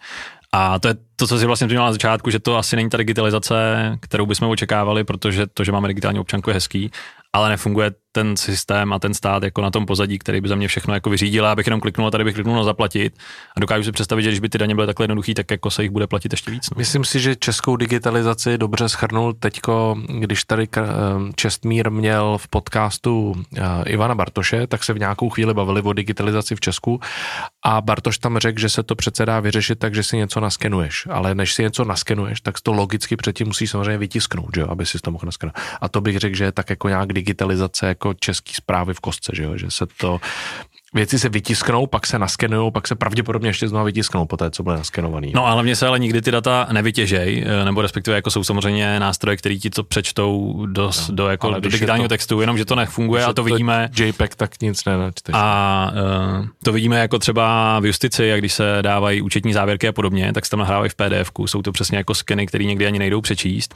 A 0.52 0.78
to 0.78 0.88
je 0.88 0.94
to, 1.16 1.26
co 1.26 1.38
si 1.38 1.46
vlastně 1.46 1.66
zmínil 1.66 1.84
na 1.84 1.92
začátku, 1.92 2.30
že 2.30 2.38
to 2.38 2.56
asi 2.56 2.76
není 2.76 2.90
ta 2.90 2.96
digitalizace, 2.96 3.54
kterou 4.00 4.26
bychom 4.26 4.48
očekávali, 4.48 5.04
protože 5.04 5.46
to, 5.46 5.64
že 5.64 5.72
máme 5.72 5.88
digitální 5.88 6.18
občanku 6.18 6.50
je 6.50 6.54
hezký, 6.54 6.90
ale 7.32 7.48
nefunguje 7.48 7.90
ten 8.12 8.36
systém 8.36 8.92
a 8.92 8.98
ten 8.98 9.14
stát 9.14 9.42
jako 9.42 9.62
na 9.62 9.70
tom 9.70 9.86
pozadí, 9.86 10.18
který 10.18 10.40
by 10.40 10.48
za 10.48 10.54
mě 10.54 10.68
všechno 10.68 10.94
jako 10.94 11.10
vyřídil. 11.10 11.46
Abych 11.46 11.66
jenom 11.66 11.80
kliknul 11.80 12.06
a 12.06 12.10
tady 12.10 12.24
bych 12.24 12.34
kliknul 12.34 12.56
na 12.56 12.64
zaplatit. 12.64 13.18
A 13.56 13.60
dokážu 13.60 13.84
si 13.84 13.92
představit, 13.92 14.22
že 14.22 14.28
když 14.28 14.40
by 14.40 14.48
ty 14.48 14.58
daně 14.58 14.74
byly 14.74 14.86
takhle 14.86 15.04
jednoduché, 15.04 15.34
tak 15.34 15.50
jako 15.50 15.70
se 15.70 15.82
jich 15.82 15.90
bude 15.90 16.06
platit 16.06 16.32
ještě 16.32 16.50
víc. 16.50 16.70
No. 16.70 16.74
Myslím 16.78 17.04
si, 17.04 17.20
že 17.20 17.36
českou 17.36 17.76
digitalizaci 17.76 18.58
dobře 18.58 18.88
schrnul 18.88 19.32
teďko, 19.32 19.96
když 20.18 20.44
tady 20.44 20.68
eh, 20.76 20.82
Čestmír 21.34 21.90
měl 21.90 22.38
v 22.38 22.48
podcastu 22.48 23.34
eh, 23.56 23.62
Ivana 23.86 24.14
Bartoše, 24.14 24.66
tak 24.66 24.84
se 24.84 24.92
v 24.92 24.98
nějakou 24.98 25.30
chvíli 25.30 25.54
bavili 25.54 25.82
o 25.82 25.92
digitalizaci 25.92 26.56
v 26.56 26.60
Česku 26.60 27.00
a 27.62 27.80
Bartoš 27.80 28.18
tam 28.18 28.38
řekl, 28.38 28.60
že 28.60 28.68
se 28.68 28.82
to 28.82 28.94
přece 28.94 29.26
dá 29.26 29.40
vyřešit 29.40 29.78
tak, 29.78 29.94
že 29.94 30.02
si 30.02 30.16
něco 30.16 30.40
naskenuješ. 30.40 31.06
Ale 31.10 31.34
než 31.34 31.54
si 31.54 31.62
něco 31.62 31.84
naskenuješ, 31.84 32.40
tak 32.40 32.60
to 32.60 32.72
logicky 32.72 33.16
předtím 33.16 33.46
musíš 33.46 33.70
samozřejmě 33.70 33.98
vytisknout, 33.98 34.50
že? 34.54 34.62
aby 34.62 34.86
si 34.86 34.98
to 34.98 35.10
mohl 35.10 35.26
naskenovat. 35.26 35.62
A 35.80 35.88
to 35.88 36.00
bych 36.00 36.18
řekl, 36.18 36.36
že 36.36 36.44
je 36.44 36.52
tak 36.52 36.70
jako 36.70 36.88
nějak 36.88 37.12
digitalizace 37.12 37.86
jako 37.86 38.14
český 38.14 38.54
zprávy 38.54 38.94
v 38.94 39.00
kostce, 39.00 39.32
že, 39.34 39.42
jo? 39.42 39.56
že 39.56 39.70
se 39.70 39.86
to 39.86 40.20
věci 40.94 41.18
se 41.18 41.28
vytisknou, 41.28 41.86
pak 41.86 42.06
se 42.06 42.18
naskenují, 42.18 42.72
pak 42.72 42.88
se 42.88 42.94
pravděpodobně 42.94 43.48
ještě 43.48 43.68
znovu 43.68 43.84
vytisknou 43.84 44.26
po 44.26 44.36
té, 44.36 44.50
co 44.50 44.62
bude 44.62 44.76
naskenovaný. 44.76 45.32
No 45.34 45.46
a 45.46 45.52
hlavně 45.52 45.76
se 45.76 45.86
ale 45.86 45.98
nikdy 45.98 46.22
ty 46.22 46.30
data 46.30 46.66
nevytěžej, 46.72 47.44
eh, 47.46 47.64
nebo 47.64 47.82
respektive 47.82 48.16
jako 48.16 48.30
jsou 48.30 48.44
samozřejmě 48.44 49.00
nástroje, 49.00 49.36
které 49.36 49.56
ti 49.56 49.70
to 49.70 49.84
přečtou 49.84 50.66
do, 50.66 50.90
no, 51.08 51.14
do, 51.14 51.28
jako, 51.28 51.50
do 51.50 51.70
digitálního 51.70 52.08
to, 52.08 52.12
textu, 52.12 52.40
jenom 52.40 52.58
že 52.58 52.64
to 52.64 52.74
nefunguje 52.74 53.24
a 53.24 53.26
to, 53.26 53.34
to 53.34 53.44
vidíme. 53.44 53.88
JPEG, 53.98 54.34
tak 54.34 54.60
nic 54.60 54.84
nenačteš. 54.84 55.34
A 55.38 55.92
uh, 56.40 56.46
to 56.64 56.72
vidíme 56.72 56.98
jako 56.98 57.18
třeba 57.18 57.80
v 57.80 57.86
justici, 57.86 58.24
jak 58.24 58.40
když 58.40 58.52
se 58.52 58.78
dávají 58.82 59.22
účetní 59.22 59.52
závěrky 59.52 59.88
a 59.88 59.92
podobně, 59.92 60.32
tak 60.32 60.44
se 60.44 60.50
tam 60.50 60.60
nahrávají 60.60 60.90
v 60.90 60.94
pdf 60.94 61.30
jsou 61.46 61.62
to 61.62 61.72
přesně 61.72 61.98
jako 61.98 62.14
skeny, 62.14 62.46
které 62.46 62.64
někdy 62.64 62.86
ani 62.86 62.98
nejdou 62.98 63.20
přečíst 63.20 63.74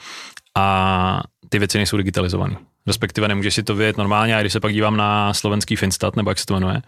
a 0.57 1.23
ty 1.49 1.59
věci 1.59 1.79
nejsou 1.79 1.97
digitalizované 1.97 2.57
respektive 2.87 3.29
nemůžeš 3.29 3.55
si 3.55 3.63
to 3.63 3.75
vědět 3.75 3.97
normálně, 3.97 4.37
a 4.37 4.41
když 4.41 4.53
se 4.53 4.61
pak 4.61 4.73
dívám 4.73 4.97
na 4.97 5.35
slovenský 5.35 5.77
Finstat, 5.77 6.17
nebo 6.17 6.31
jak 6.31 6.39
se 6.39 6.47
to 6.47 6.55
jmenuje, 6.55 6.83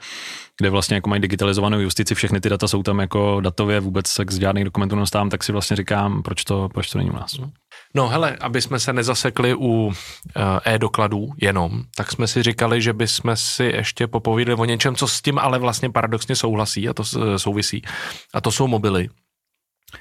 kde 0.59 0.71
vlastně 0.71 0.95
jako 0.95 1.11
mají 1.11 1.23
digitalizovanou 1.23 1.79
justici, 1.79 2.15
všechny 2.15 2.41
ty 2.41 2.49
data 2.49 2.69
jsou 2.69 2.83
tam 2.83 2.99
jako 2.99 3.41
datově, 3.41 3.81
vůbec 3.81 4.07
se 4.07 4.25
z 4.31 4.39
žádných 4.39 4.65
dokumentů 4.65 4.97
nedostávám, 4.97 5.31
tak 5.31 5.45
si 5.45 5.53
vlastně 5.53 5.77
říkám, 5.77 6.23
proč 6.23 6.45
to, 6.45 6.69
proč 6.75 6.91
to 6.91 6.99
není 6.99 7.11
u 7.11 7.17
nás. 7.17 7.41
No 7.95 8.09
hele, 8.09 8.37
aby 8.41 8.63
jsme 8.63 8.81
se 8.81 8.93
nezasekli 8.93 9.55
u 9.55 9.93
eh, 10.37 10.75
e-dokladů 10.75 11.29
jenom, 11.43 11.83
tak 11.97 12.13
jsme 12.13 12.27
si 12.27 12.43
říkali, 12.43 12.83
že 12.83 12.93
bychom 12.93 13.37
si 13.37 13.65
ještě 13.65 14.07
popovídali 14.07 14.61
o 14.61 14.65
něčem, 14.65 14.95
co 14.95 15.09
s 15.09 15.23
tím 15.23 15.39
ale 15.39 15.59
vlastně 15.59 15.91
paradoxně 15.91 16.37
souhlasí 16.37 16.89
a 16.89 16.95
to 16.95 17.03
souvisí. 17.37 17.83
A 18.35 18.41
to 18.41 18.51
jsou 18.51 18.67
mobily 18.67 19.09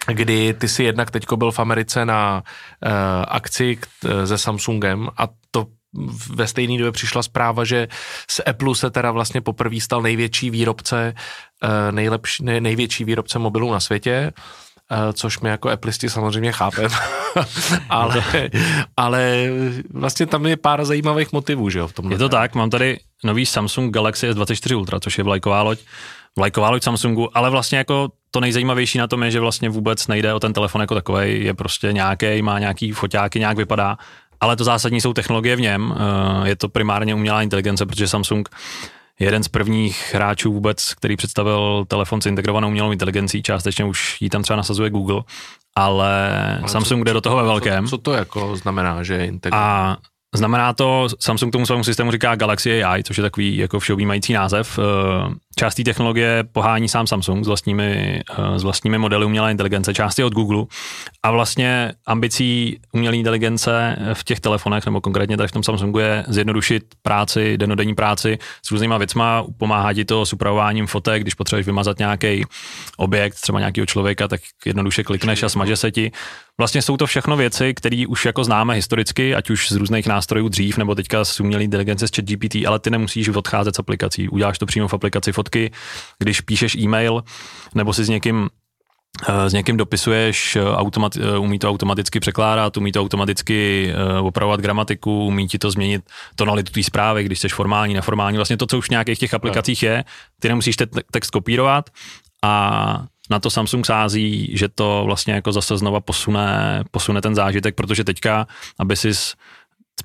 kdy 0.08 0.54
ty 0.54 0.68
si 0.68 0.84
jednak 0.84 1.12
teďko 1.12 1.38
byl 1.38 1.52
v 1.52 1.60
Americe 1.60 2.06
na 2.06 2.44
uh, 2.86 2.92
akci 3.28 3.76
k, 3.76 3.88
se 4.26 4.38
Samsungem 4.38 5.10
a 5.18 5.28
to 5.52 5.68
ve 6.30 6.48
stejné 6.48 6.78
době 6.78 6.92
přišla 6.92 7.24
zpráva, 7.24 7.64
že 7.64 7.88
z 8.30 8.42
Apple 8.46 8.76
se 8.76 8.90
teda 8.90 9.12
vlastně 9.12 9.42
poprvé 9.42 9.80
stal 9.80 10.02
největší 10.02 10.50
výrobce, 10.50 11.14
eh, 11.64 11.92
nejlepší, 11.92 12.44
nej, 12.44 12.62
největší 12.62 13.04
výrobce 13.04 13.40
mobilů 13.40 13.72
na 13.72 13.80
světě, 13.80 14.32
eh, 14.92 15.14
což 15.14 15.40
my 15.40 15.50
jako 15.50 15.70
Appleisti 15.70 16.10
samozřejmě 16.10 16.52
chápeme, 16.52 16.96
ale, 17.90 18.24
ale 18.98 19.50
vlastně 19.94 20.26
tam 20.26 20.46
je 20.46 20.58
pár 20.58 20.86
zajímavých 20.86 21.32
motivů, 21.34 21.70
že 21.70 21.80
jo, 21.80 21.88
v 21.88 21.94
tom. 21.94 22.12
Je 22.12 22.18
to 22.18 22.30
tak, 22.30 22.56
mám 22.56 22.70
tady 22.70 23.00
nový 23.24 23.46
Samsung 23.46 23.94
Galaxy 23.94 24.32
S24 24.32 24.78
Ultra, 24.78 25.00
což 25.00 25.18
je 25.18 25.24
vlajková 25.24 25.62
loď, 25.62 25.80
vlajková 26.38 26.70
loď 26.70 26.84
Samsungu, 26.84 27.38
ale 27.38 27.50
vlastně 27.50 27.78
jako 27.78 28.10
to 28.32 28.40
nejzajímavější 28.40 28.98
na 28.98 29.08
tom 29.08 29.24
je, 29.24 29.32
že 29.32 29.40
vlastně 29.40 29.70
vůbec 29.70 30.08
nejde 30.08 30.34
o 30.34 30.40
ten 30.40 30.54
telefon 30.54 30.82
jako 30.82 30.96
takový, 30.96 31.44
je 31.44 31.54
prostě 31.54 31.94
nějaký, 31.94 32.42
má 32.42 32.60
nějaký 32.60 32.92
foťáky, 32.92 33.40
nějak 33.40 33.58
vypadá, 33.58 33.98
ale 34.40 34.56
to 34.56 34.64
zásadní 34.64 35.02
jsou 35.02 35.14
technologie 35.14 35.56
v 35.56 35.62
něm, 35.62 35.96
je 36.44 36.56
to 36.56 36.70
primárně 36.70 37.16
umělá 37.16 37.42
inteligence, 37.42 37.86
protože 37.86 38.08
Samsung 38.08 38.50
jeden 39.20 39.44
z 39.44 39.48
prvních 39.48 40.12
hráčů 40.14 40.54
vůbec, 40.54 40.94
který 40.94 41.16
představil 41.16 41.86
telefon 41.88 42.22
s 42.22 42.26
integrovanou 42.26 42.68
umělou 42.68 42.92
inteligencí, 42.92 43.44
částečně 43.44 43.86
už 43.86 44.22
ji 44.22 44.30
tam 44.30 44.44
třeba 44.44 44.58
nasazuje 44.58 44.90
Google, 44.90 45.22
ale, 45.76 46.58
ale 46.60 46.70
Samsung 46.70 47.00
co, 47.00 47.04
jde 47.04 47.14
do 47.14 47.22
toho 47.22 47.38
ve 47.38 47.44
velkém. 47.44 47.86
Co, 47.86 47.90
co 47.90 47.98
to 47.98 48.14
jako 48.14 48.56
znamená, 48.56 49.04
že 49.04 49.14
je 49.14 49.26
integrovaná? 49.26 49.92
A 49.92 49.98
Znamená 50.36 50.74
to, 50.74 51.08
Samsung 51.20 51.52
tomu 51.52 51.66
svému 51.66 51.84
systému 51.84 52.12
říká 52.12 52.36
Galaxy 52.36 52.84
AI, 52.84 53.04
což 53.04 53.18
je 53.18 53.22
takový 53.22 53.58
jako 53.58 53.80
všeobjímající 53.80 54.34
název. 54.34 54.80
Část 55.60 55.76
té 55.76 55.84
technologie 55.84 56.44
pohání 56.52 56.90
sám 56.90 57.08
Samsung 57.08 57.46
s 57.46 57.48
vlastními, 57.48 58.22
eh, 58.30 58.60
s 58.60 58.64
vlastními 58.64 58.98
modely 58.98 59.26
umělé 59.26 59.52
inteligence, 59.52 59.94
části 59.94 60.24
od 60.24 60.34
Google. 60.34 60.66
A 61.24 61.32
vlastně 61.32 61.94
ambicí 62.06 62.80
umělé 62.92 63.16
inteligence 63.16 63.98
v 64.14 64.24
těch 64.24 64.40
telefonech, 64.40 64.86
nebo 64.86 65.02
konkrétně 65.02 65.38
tady 65.38 65.48
v 65.48 65.52
tom 65.52 65.64
Samsungu 65.64 66.00
je 66.00 66.26
zjednodušit 66.28 66.84
práci, 67.02 67.58
denodenní 67.58 67.96
práci 67.96 68.38
s 68.66 68.72
různýma 68.72 68.98
věcma, 68.98 69.44
pomáhá 69.58 69.94
ti 69.94 70.06
to 70.06 70.26
s 70.26 70.34
upravováním 70.34 70.88
fotek, 70.88 71.22
když 71.22 71.34
potřebuješ 71.34 71.66
vymazat 71.66 72.00
nějaký 72.00 72.46
objekt, 72.98 73.36
třeba 73.36 73.60
nějakého 73.60 73.86
člověka, 73.86 74.28
tak 74.28 74.42
jednoduše 74.66 75.04
klikneš 75.04 75.44
a 75.44 75.50
smaže 75.50 75.76
se 75.76 75.92
ti. 75.92 76.12
Vlastně 76.60 76.82
jsou 76.82 76.98
to 76.98 77.06
všechno 77.06 77.38
věci, 77.38 77.74
které 77.74 78.04
už 78.08 78.26
jako 78.26 78.44
známe 78.44 78.74
historicky, 78.74 79.36
ať 79.36 79.50
už 79.50 79.72
z 79.72 79.76
různých 79.76 80.08
nástrojů 80.08 80.50
dřív, 80.50 80.78
nebo 80.78 80.96
teďka 80.96 81.26
z 81.26 81.40
umělé 81.40 81.64
inteligence 81.64 82.08
z 82.08 82.12
ChatGPT, 82.16 82.56
ale 82.68 82.80
ty 82.80 82.90
nemusíš 82.90 83.30
odcházet 83.30 83.76
z 83.76 83.80
aplikací. 83.80 84.30
Uděláš 84.30 84.60
to 84.60 84.66
přímo 84.66 84.88
v 84.88 84.94
aplikaci 84.94 85.32
fotky, 85.48 85.72
když 86.20 86.42
píšeš 86.42 86.76
e-mail, 86.76 87.24
nebo 87.76 87.94
si 87.94 88.04
s 88.04 88.10
někým 88.10 88.50
eh, 89.28 89.50
s 89.50 89.54
někým 89.54 89.78
dopisuješ, 89.78 90.56
eh, 90.56 90.62
automat, 90.62 91.18
eh, 91.18 91.38
umí 91.38 91.60
to 91.60 91.70
automaticky 91.70 92.20
překládat, 92.20 92.78
umí 92.78 92.92
to 92.92 93.02
automaticky 93.02 93.90
opravovat 94.22 94.60
gramatiku, 94.60 95.26
umí 95.26 95.48
ti 95.48 95.58
to 95.58 95.72
změnit 95.72 96.04
tonalitu 96.36 96.72
té 96.72 96.84
zprávy, 96.84 97.24
když 97.24 97.40
jsi 97.40 97.50
formální, 97.50 97.94
neformální, 97.94 98.38
vlastně 98.38 98.58
to, 98.58 98.68
co 98.68 98.78
už 98.78 98.88
v 98.88 98.90
nějakých 99.02 99.20
těch 99.20 99.34
aplikacích 99.34 99.84
je, 99.84 100.04
ty 100.40 100.48
nemusíš 100.48 100.76
ten 100.76 100.90
text 101.12 101.32
kopírovat 101.32 101.90
a 102.44 102.54
na 103.30 103.40
to 103.40 103.50
Samsung 103.50 103.86
sází, 103.86 104.54
že 104.54 104.70
to 104.70 105.04
vlastně 105.06 105.34
jako 105.34 105.52
zase 105.52 105.78
znova 105.78 106.00
posune, 106.00 106.84
posune 106.92 107.22
ten 107.22 107.36
zážitek, 107.36 107.76
protože 107.76 108.04
teďka, 108.04 108.48
aby 108.80 108.96
si 108.96 109.12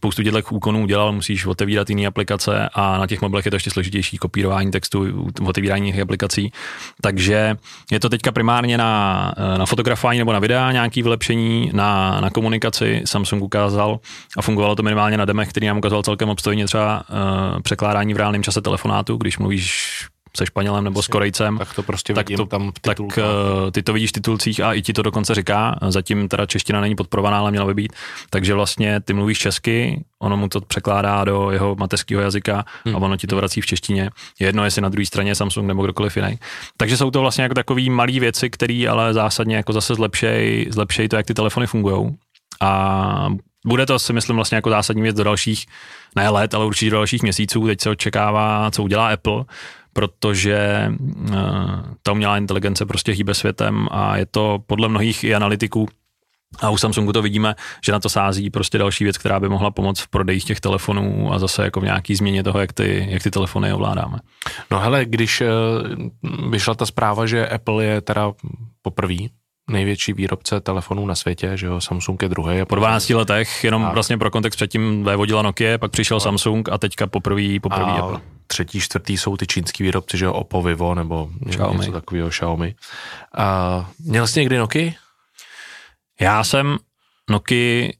spoustu 0.03 0.23
těchto 0.23 0.41
úkonů 0.51 0.83
udělal, 0.83 1.13
musíš 1.13 1.47
otevírat 1.47 1.91
jiné 1.91 2.07
aplikace 2.07 2.69
a 2.75 2.99
na 2.99 3.07
těch 3.07 3.23
mobilech 3.23 3.45
je 3.45 3.51
to 3.51 3.57
ještě 3.57 3.71
složitější 3.71 4.19
kopírování 4.19 4.71
textu, 4.71 5.27
otevírání 5.45 5.89
jiných 5.89 6.03
aplikací. 6.03 6.53
Takže 7.01 7.57
je 7.91 8.01
to 8.01 8.09
teďka 8.09 8.33
primárně 8.33 8.79
na, 8.79 9.35
na 9.59 9.67
fotografování 9.67 10.19
nebo 10.19 10.33
na 10.33 10.39
videa 10.39 10.73
nějaký 10.73 11.03
vylepšení, 11.03 11.71
na, 11.73 12.21
na 12.21 12.31
komunikaci 12.31 13.03
Samsung 13.05 13.43
ukázal 13.43 14.01
a 14.37 14.43
fungovalo 14.43 14.75
to 14.75 14.83
minimálně 14.83 15.17
na 15.17 15.25
demech, 15.25 15.49
který 15.49 15.67
nám 15.67 15.79
ukázal 15.79 16.03
celkem 16.03 16.29
obstojně 16.29 16.67
třeba 16.67 17.03
uh, 17.03 17.63
překládání 17.63 18.15
v 18.15 18.17
reálném 18.17 18.43
čase 18.43 18.61
telefonátu, 18.61 19.17
když 19.17 19.39
mluvíš 19.39 20.07
se 20.37 20.47
Španělem 20.47 20.85
nebo 20.85 21.03
s 21.03 21.07
Korejcem. 21.07 21.59
Tak 21.59 21.75
to 21.75 21.83
prostě 21.83 22.15
tak 22.15 22.29
vidím 22.29 22.37
to, 22.37 22.47
tam 22.47 22.71
v 22.71 22.81
Tak 22.81 23.01
uh, 23.01 23.07
ty 23.73 23.83
to 23.83 23.93
vidíš 23.93 24.11
v 24.11 24.13
titulcích 24.13 24.61
a 24.61 24.73
i 24.73 24.83
ti 24.83 24.93
to 24.93 25.03
dokonce 25.03 25.35
říká. 25.35 25.79
Zatím 25.89 26.29
teda 26.29 26.47
čeština 26.47 26.81
není 26.81 26.95
podporovaná, 26.95 27.39
ale 27.39 27.51
měla 27.51 27.67
by 27.67 27.75
být. 27.75 27.93
Takže 28.31 28.55
vlastně 28.55 29.01
ty 29.01 29.13
mluvíš 29.13 29.39
česky, 29.39 30.05
ono 30.19 30.37
mu 30.37 30.49
to 30.49 30.61
překládá 30.61 31.25
do 31.25 31.51
jeho 31.51 31.75
mateřského 31.75 32.23
jazyka 32.23 32.65
hmm. 32.85 32.97
a 32.97 32.99
ono 32.99 33.17
ti 33.17 33.27
to 33.27 33.37
vrací 33.37 33.61
v 33.61 33.67
češtině. 33.67 34.11
Je 34.41 34.47
jedno, 34.47 34.65
jestli 34.65 34.83
na 34.83 34.89
druhé 34.89 35.07
straně 35.07 35.35
Samsung 35.35 35.69
nebo 35.69 35.83
kdokoliv 35.83 36.17
jiný. 36.17 36.39
Takže 36.77 36.97
jsou 36.97 37.11
to 37.11 37.21
vlastně 37.21 37.43
jako 37.43 37.55
takové 37.55 37.83
malé 37.91 38.21
věci, 38.21 38.51
které 38.51 38.87
ale 38.91 39.15
zásadně 39.15 39.57
jako 39.57 39.73
zase 39.73 39.95
zlepšej, 39.95 40.67
zlepšej 40.71 41.09
to, 41.09 41.17
jak 41.17 41.27
ty 41.27 41.35
telefony 41.35 41.67
fungují. 41.67 42.17
A 42.61 43.29
bude 43.67 43.87
to 43.87 43.99
si 43.99 44.13
myslím 44.13 44.37
vlastně 44.37 44.57
jako 44.57 44.71
zásadní 44.71 45.03
věc 45.03 45.17
do 45.17 45.25
dalších, 45.25 45.67
ne 46.17 46.29
let, 46.29 46.55
ale 46.55 46.67
určitě 46.67 46.91
do 46.91 46.97
dalších 46.97 47.23
měsíců. 47.23 47.67
Teď 47.67 47.81
se 47.81 47.91
očekává, 47.91 48.71
co 48.71 48.83
udělá 48.83 49.09
Apple 49.09 49.45
protože 49.93 50.89
uh, 51.31 51.37
ta 52.03 52.13
umělá 52.13 52.39
inteligence 52.39 52.87
prostě 52.87 53.13
hýbe 53.13 53.35
světem 53.35 53.89
a 53.91 54.17
je 54.17 54.27
to 54.27 54.59
podle 54.67 54.89
mnohých 54.89 55.25
i 55.25 55.35
analytiků 55.35 55.89
a 56.61 56.71
u 56.71 56.77
Samsungu 56.77 57.13
to 57.13 57.23
vidíme, 57.23 57.55
že 57.85 57.93
na 57.93 58.01
to 58.01 58.09
sází 58.09 58.51
prostě 58.51 58.79
další 58.79 59.05
věc, 59.05 59.19
která 59.19 59.41
by 59.41 59.49
mohla 59.49 59.71
pomoct 59.71 60.01
v 60.01 60.09
prodeji 60.09 60.41
těch 60.41 60.61
telefonů 60.61 61.33
a 61.33 61.39
zase 61.39 61.65
jako 61.65 61.81
v 61.81 61.85
nějaký 61.85 62.15
změně 62.15 62.43
toho, 62.43 62.61
jak 62.61 62.73
ty, 62.73 63.07
jak 63.09 63.23
ty 63.23 63.31
telefony 63.31 63.73
ovládáme. 63.73 64.19
No 64.71 64.79
hele, 64.79 65.05
když 65.05 65.41
uh, 65.41 66.51
vyšla 66.51 66.75
ta 66.75 66.87
zpráva, 66.87 67.27
že 67.27 67.49
Apple 67.49 67.85
je 67.85 68.01
teda 68.01 68.33
poprvé 68.83 69.15
největší 69.71 70.13
výrobce 70.13 70.61
telefonů 70.61 71.07
na 71.07 71.15
světě, 71.15 71.51
že 71.55 71.67
jo, 71.67 71.81
Samsung 71.81 72.23
je 72.23 72.29
druhý. 72.29 72.65
Po 72.65 72.75
12 72.75 73.11
letech, 73.11 73.65
jenom 73.65 73.85
a... 73.85 73.93
vlastně 73.93 74.19
pro 74.19 74.31
kontext 74.31 74.57
předtím 74.57 75.05
vévodila 75.05 75.43
Nokia, 75.43 75.79
pak 75.79 75.91
přišel 75.91 76.17
a... 76.17 76.21
Samsung 76.21 76.69
a 76.69 76.79
teďka 76.79 77.07
poprvé 77.07 77.61
poprvý 77.61 77.91
a... 77.91 77.95
Apple. 77.95 78.21
Třetí, 78.53 78.81
čtvrtý 78.81 79.17
jsou 79.19 79.37
ty 79.37 79.47
čínský 79.47 79.83
výrobci, 79.83 80.19
že 80.19 80.25
jo, 80.25 80.33
Oppo, 80.33 80.63
Vivo 80.63 80.95
nebo 80.95 81.31
Xiaomi. 81.49 81.79
něco 81.79 81.93
takového, 81.93 82.29
Xiaomi. 82.29 82.75
A 83.37 83.91
měl 83.99 84.27
jsi 84.27 84.41
někdy 84.41 84.59
Nokia? 84.59 84.93
Já 86.21 86.45
jsem 86.45 86.77
Nokia 87.31 87.93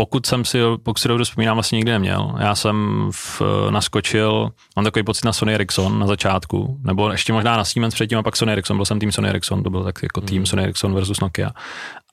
pokud 0.00 0.26
jsem 0.26 0.44
si, 0.44 0.58
pokud 0.82 0.98
si 0.98 1.08
dobře 1.08 1.24
vzpomínám, 1.24 1.56
vlastně 1.56 1.76
nikdy 1.76 1.92
neměl. 1.92 2.34
Já 2.38 2.54
jsem 2.54 3.08
v, 3.12 3.42
naskočil, 3.70 4.50
mám 4.76 4.84
takový 4.84 5.02
pocit 5.02 5.24
na 5.24 5.32
Sony 5.32 5.54
Ericsson 5.54 5.98
na 5.98 6.06
začátku, 6.06 6.80
nebo 6.84 7.10
ještě 7.10 7.32
možná 7.32 7.56
na 7.56 7.64
Siemens 7.64 7.94
předtím 7.94 8.18
a 8.18 8.22
pak 8.22 8.36
Sony 8.36 8.52
Ericsson, 8.52 8.76
byl 8.76 8.86
jsem 8.86 8.98
tým 8.98 9.12
Sony 9.12 9.28
Ericsson, 9.28 9.62
to 9.62 9.70
byl 9.70 9.84
tak 9.84 10.02
jako 10.02 10.20
tým 10.20 10.36
hmm. 10.36 10.46
Sony 10.46 10.62
Ericsson 10.62 10.94
versus 10.94 11.20
Nokia. 11.20 11.50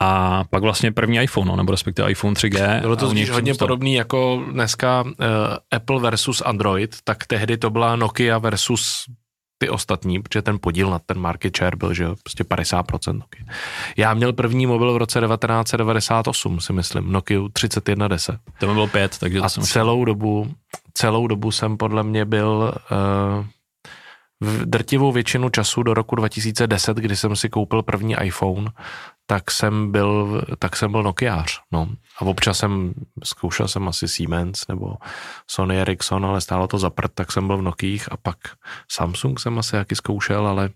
A 0.00 0.44
pak 0.50 0.62
vlastně 0.62 0.92
první 0.92 1.18
iPhone, 1.18 1.50
no, 1.50 1.56
nebo 1.56 1.72
respektive 1.72 2.10
iPhone 2.10 2.34
3G. 2.34 2.80
Bylo 2.80 2.96
to 2.96 3.06
hodně 3.06 3.54
stalo. 3.54 3.68
podobný 3.68 3.94
jako 3.94 4.42
dneska 4.52 5.02
uh, 5.02 5.12
Apple 5.70 6.00
versus 6.00 6.42
Android, 6.46 6.96
tak 7.04 7.26
tehdy 7.26 7.56
to 7.56 7.70
byla 7.70 7.96
Nokia 7.96 8.38
versus 8.38 9.04
ty 9.58 9.68
ostatní, 9.68 10.22
protože 10.22 10.42
ten 10.42 10.58
podíl 10.60 10.90
na 10.90 10.98
ten 10.98 11.18
market 11.18 11.56
share 11.56 11.76
byl, 11.76 11.94
že 11.94 12.06
prostě 12.22 12.44
50%. 12.44 13.12
Nokia. 13.12 13.44
Já 13.96 14.14
měl 14.14 14.32
první 14.32 14.66
mobil 14.66 14.92
v 14.92 14.96
roce 14.96 15.20
1998, 15.20 16.60
si 16.60 16.72
myslím, 16.72 17.12
Nokia 17.12 17.40
3110. 17.52 18.36
To 18.60 18.66
mi 18.66 18.74
bylo 18.74 18.86
pět, 18.86 19.18
takže 19.18 19.38
to 19.38 19.44
A 19.44 19.48
jsem 19.48 19.62
celou 19.62 20.04
dobu, 20.04 20.54
celou 20.94 21.26
dobu 21.26 21.50
jsem 21.50 21.76
podle 21.76 22.02
mě 22.02 22.24
byl 22.24 22.74
uh, 23.38 23.46
v 24.40 24.66
drtivou 24.66 25.12
většinu 25.12 25.48
času 25.48 25.82
do 25.82 25.94
roku 25.94 26.16
2010, 26.16 26.96
kdy 26.96 27.16
jsem 27.16 27.36
si 27.36 27.48
koupil 27.48 27.82
první 27.82 28.16
iPhone, 28.22 28.70
tak 29.26 29.50
jsem 29.50 29.92
byl, 29.92 30.42
tak 30.58 30.76
jsem 30.76 30.92
byl 30.92 31.02
Nokiář, 31.02 31.60
no. 31.72 31.88
A 32.18 32.22
občas 32.22 32.58
jsem, 32.58 32.94
zkoušel 33.24 33.68
jsem 33.68 33.88
asi 33.88 34.08
Siemens 34.08 34.68
nebo 34.68 34.94
Sony 35.50 35.80
Ericsson, 35.80 36.26
ale 36.26 36.40
stálo 36.40 36.66
to 36.66 36.78
za 36.78 36.90
prd, 36.90 37.14
tak 37.14 37.32
jsem 37.32 37.46
byl 37.46 37.56
v 37.56 37.62
Nokích 37.62 38.12
a 38.12 38.16
pak 38.16 38.38
Samsung 38.90 39.40
jsem 39.40 39.58
asi 39.58 39.76
jaký 39.76 39.94
zkoušel, 39.94 40.46
ale 40.46 40.70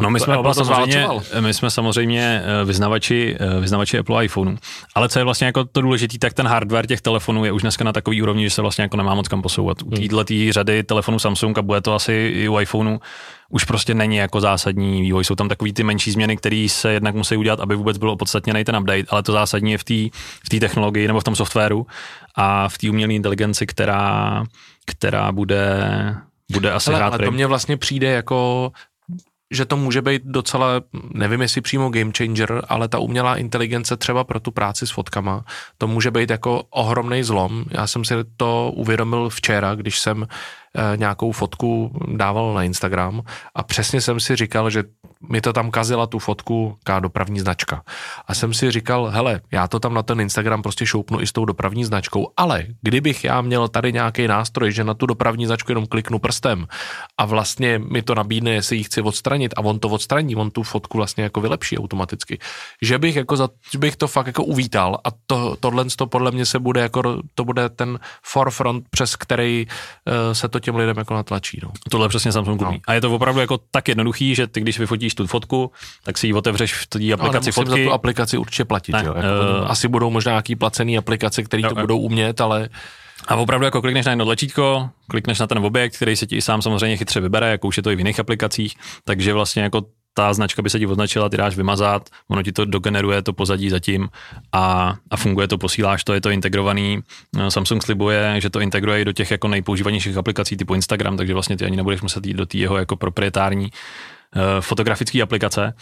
No 0.00 0.10
my 0.10 0.20
jsme, 0.20 0.36
oba 0.36 0.54
samozřejmě, 0.54 1.06
my 1.40 1.54
jsme 1.54 1.70
samozřejmě 1.70 2.42
eh, 2.44 2.64
vyznavači, 2.64 3.36
eh, 3.40 3.60
vyznavači 3.60 3.98
Apple 3.98 4.24
iPhoneu, 4.24 4.56
ale 4.94 5.08
co 5.08 5.18
je 5.18 5.24
vlastně 5.24 5.46
jako 5.46 5.64
to 5.64 5.80
důležité, 5.80 6.18
tak 6.18 6.32
ten 6.32 6.46
hardware 6.46 6.86
těch 6.86 7.00
telefonů 7.00 7.44
je 7.44 7.52
už 7.52 7.62
dneska 7.62 7.84
na 7.84 7.92
takový 7.92 8.22
úrovni, 8.22 8.44
že 8.44 8.50
se 8.50 8.62
vlastně 8.62 8.82
jako 8.82 8.96
nemá 8.96 9.14
moc 9.14 9.28
kam 9.28 9.42
posouvat. 9.42 9.82
U 9.82 9.90
hmm. 9.90 10.08
této 10.08 10.24
řady 10.50 10.82
telefonů 10.82 11.18
Samsung 11.18 11.58
a 11.58 11.62
bude 11.62 11.80
to 11.80 11.94
asi 11.94 12.32
i 12.34 12.48
u 12.48 12.60
iPhoneu, 12.60 12.98
už 13.48 13.64
prostě 13.64 13.94
není 13.94 14.16
jako 14.16 14.40
zásadní 14.40 15.02
vývoj. 15.02 15.24
Jsou 15.24 15.34
tam 15.34 15.48
takový 15.48 15.72
ty 15.72 15.82
menší 15.82 16.10
změny, 16.10 16.36
které 16.36 16.66
se 16.70 16.92
jednak 16.92 17.14
musí 17.14 17.36
udělat, 17.36 17.60
aby 17.60 17.76
vůbec 17.76 17.98
bylo 17.98 18.16
podstatněný 18.16 18.64
ten 18.64 18.76
update, 18.76 19.04
ale 19.08 19.22
to 19.22 19.32
zásadní 19.32 19.72
je 19.72 19.78
v 19.78 19.84
té 19.84 20.18
v 20.54 20.60
technologii 20.60 21.06
nebo 21.06 21.20
v 21.20 21.24
tom 21.24 21.36
softwaru 21.36 21.86
a 22.34 22.68
v 22.68 22.78
té 22.78 22.90
umělé 22.90 23.12
inteligenci, 23.12 23.66
která, 23.66 24.44
která 24.86 25.32
bude 25.32 25.84
bude 26.52 26.72
asi 26.72 26.90
ale, 26.90 26.98
hrát. 26.98 27.14
Ale 27.14 27.24
to 27.24 27.30
mně 27.30 27.46
vlastně 27.46 27.76
přijde 27.76 28.08
jako 28.08 28.72
že 29.54 29.64
to 29.64 29.76
může 29.76 30.02
být 30.02 30.22
docela, 30.24 30.68
nevím 31.14 31.42
jestli 31.42 31.60
přímo 31.60 31.90
game 31.90 32.12
changer, 32.18 32.62
ale 32.68 32.88
ta 32.88 32.98
umělá 32.98 33.36
inteligence 33.36 33.96
třeba 33.96 34.24
pro 34.24 34.40
tu 34.40 34.50
práci 34.50 34.86
s 34.86 34.90
fotkama, 34.90 35.44
to 35.78 35.86
může 35.86 36.10
být 36.10 36.30
jako 36.30 36.62
ohromný 36.70 37.22
zlom. 37.22 37.64
Já 37.70 37.86
jsem 37.86 38.04
si 38.04 38.14
to 38.36 38.72
uvědomil 38.74 39.28
včera, 39.28 39.74
když 39.74 39.98
jsem 39.98 40.26
nějakou 40.96 41.32
fotku 41.32 41.92
dával 42.16 42.54
na 42.54 42.62
Instagram 42.62 43.22
a 43.54 43.62
přesně 43.62 44.00
jsem 44.00 44.20
si 44.20 44.36
říkal, 44.36 44.70
že 44.70 44.84
mi 45.28 45.40
to 45.40 45.52
tam 45.52 45.70
kazila 45.70 46.06
tu 46.06 46.18
fotku 46.18 46.76
ká 46.84 47.00
dopravní 47.00 47.40
značka. 47.40 47.82
A 48.26 48.34
jsem 48.34 48.54
si 48.54 48.70
říkal, 48.70 49.06
hele, 49.06 49.40
já 49.52 49.68
to 49.68 49.80
tam 49.80 49.94
na 49.94 50.02
ten 50.02 50.20
Instagram 50.20 50.62
prostě 50.62 50.86
šoupnu 50.86 51.20
i 51.20 51.26
s 51.26 51.32
tou 51.32 51.44
dopravní 51.44 51.84
značkou, 51.84 52.32
ale 52.36 52.66
kdybych 52.82 53.24
já 53.24 53.40
měl 53.40 53.68
tady 53.68 53.92
nějaký 53.92 54.28
nástroj, 54.28 54.72
že 54.72 54.84
na 54.84 54.94
tu 54.94 55.06
dopravní 55.06 55.46
značku 55.46 55.70
jenom 55.70 55.86
kliknu 55.86 56.18
prstem 56.18 56.66
a 57.18 57.24
vlastně 57.24 57.78
mi 57.78 58.02
to 58.02 58.14
nabídne, 58.14 58.50
jestli 58.50 58.76
ji 58.76 58.84
chci 58.84 59.02
odstranit 59.02 59.54
a 59.56 59.60
on 59.60 59.78
to 59.78 59.88
odstraní, 59.88 60.36
on 60.36 60.50
tu 60.50 60.62
fotku 60.62 60.98
vlastně 60.98 61.24
jako 61.24 61.40
vylepší 61.40 61.78
automaticky. 61.78 62.38
Že 62.82 62.98
bych 62.98 63.16
jako 63.16 63.36
za, 63.36 63.48
že 63.72 63.78
bych 63.78 63.96
to 63.96 64.08
fakt 64.08 64.26
jako 64.26 64.44
uvítal 64.44 64.98
a 65.04 65.08
to, 65.26 65.56
tohle 65.60 65.84
to 65.96 66.06
podle 66.06 66.30
mě 66.30 66.46
se 66.46 66.58
bude 66.58 66.80
jako, 66.80 67.02
to 67.34 67.44
bude 67.44 67.68
ten 67.68 67.98
forefront, 68.22 68.84
přes 68.90 69.16
který 69.16 69.66
uh, 69.66 70.32
se 70.32 70.48
to 70.48 70.60
těm 70.64 70.76
lidem 70.76 70.96
jako 70.98 71.14
natlačí. 71.14 71.60
No. 71.62 71.70
Tohle 71.90 72.08
přesně 72.08 72.32
Samsung 72.32 72.62
umí. 72.62 72.72
No. 72.74 72.80
A 72.86 72.94
je 72.94 73.00
to 73.00 73.14
opravdu 73.14 73.40
jako 73.40 73.58
tak 73.70 73.88
jednoduchý, 73.88 74.34
že 74.34 74.46
ty, 74.46 74.60
když 74.60 74.78
vyfotíš 74.78 75.14
tu 75.14 75.26
fotku, 75.26 75.72
tak 76.04 76.18
si 76.18 76.26
ji 76.26 76.32
otevřeš 76.32 76.74
v 76.74 76.86
té 76.86 76.98
No, 76.98 77.14
aplikaci 77.14 77.34
nemusím 77.46 77.52
fotky. 77.52 77.70
za 77.84 77.88
tu 77.88 77.92
aplikaci 77.92 78.38
určitě 78.38 78.64
platit. 78.64 78.92
Ne, 78.92 79.02
jo? 79.04 79.14
Jako, 79.16 79.28
eh, 79.28 79.60
uh, 79.60 79.70
asi 79.70 79.88
budou 79.88 80.10
možná 80.10 80.32
nějaký 80.32 80.56
placený 80.56 80.98
aplikace, 80.98 81.42
které 81.42 81.62
to 81.62 81.68
jo. 81.68 81.80
budou 81.80 81.98
umět, 81.98 82.40
ale 82.40 82.68
A 83.28 83.36
opravdu 83.36 83.64
jako 83.64 83.80
klikneš 83.80 84.06
na 84.06 84.12
jedno 84.12 84.24
tlačítko, 84.24 84.90
klikneš 85.10 85.38
na 85.38 85.46
ten 85.46 85.58
objekt, 85.58 85.96
který 85.96 86.16
se 86.16 86.26
ti 86.26 86.36
i 86.36 86.42
sám 86.42 86.62
samozřejmě 86.62 86.96
chytře 86.96 87.20
vybere, 87.20 87.50
jako 87.50 87.68
už 87.68 87.76
je 87.76 87.82
to 87.82 87.90
i 87.90 87.96
v 87.96 87.98
jiných 87.98 88.20
aplikacích, 88.20 88.74
takže 89.04 89.32
vlastně 89.32 89.62
jako 89.62 89.82
ta 90.14 90.34
značka 90.34 90.62
by 90.62 90.70
se 90.70 90.78
ti 90.78 90.86
označila, 90.86 91.28
ty 91.28 91.36
dáš 91.36 91.56
vymazat, 91.56 92.10
ono 92.28 92.42
ti 92.42 92.52
to 92.52 92.64
dogeneruje 92.64 93.22
to 93.22 93.32
pozadí 93.32 93.70
zatím 93.70 94.08
a, 94.52 94.94
a 95.10 95.16
funguje 95.16 95.48
to, 95.48 95.58
posíláš 95.58 96.04
to, 96.04 96.14
je 96.14 96.20
to 96.20 96.30
integrovaný. 96.30 97.02
No, 97.36 97.50
Samsung 97.50 97.82
slibuje, 97.82 98.40
že 98.40 98.50
to 98.50 98.60
integruje 98.60 99.00
i 99.00 99.04
do 99.04 99.12
těch 99.12 99.30
jako 99.30 99.48
nejpoužívanějších 99.48 100.16
aplikací 100.16 100.56
typu 100.56 100.74
Instagram, 100.74 101.16
takže 101.16 101.34
vlastně 101.34 101.56
ty 101.56 101.64
ani 101.64 101.76
nebudeš 101.76 102.02
muset 102.02 102.26
jít 102.26 102.34
do 102.34 102.46
té 102.46 102.58
jeho 102.58 102.76
jako 102.76 102.96
proprietární 102.96 103.64
uh, 103.64 104.42
fotografické 104.60 105.22
aplikace 105.22 105.74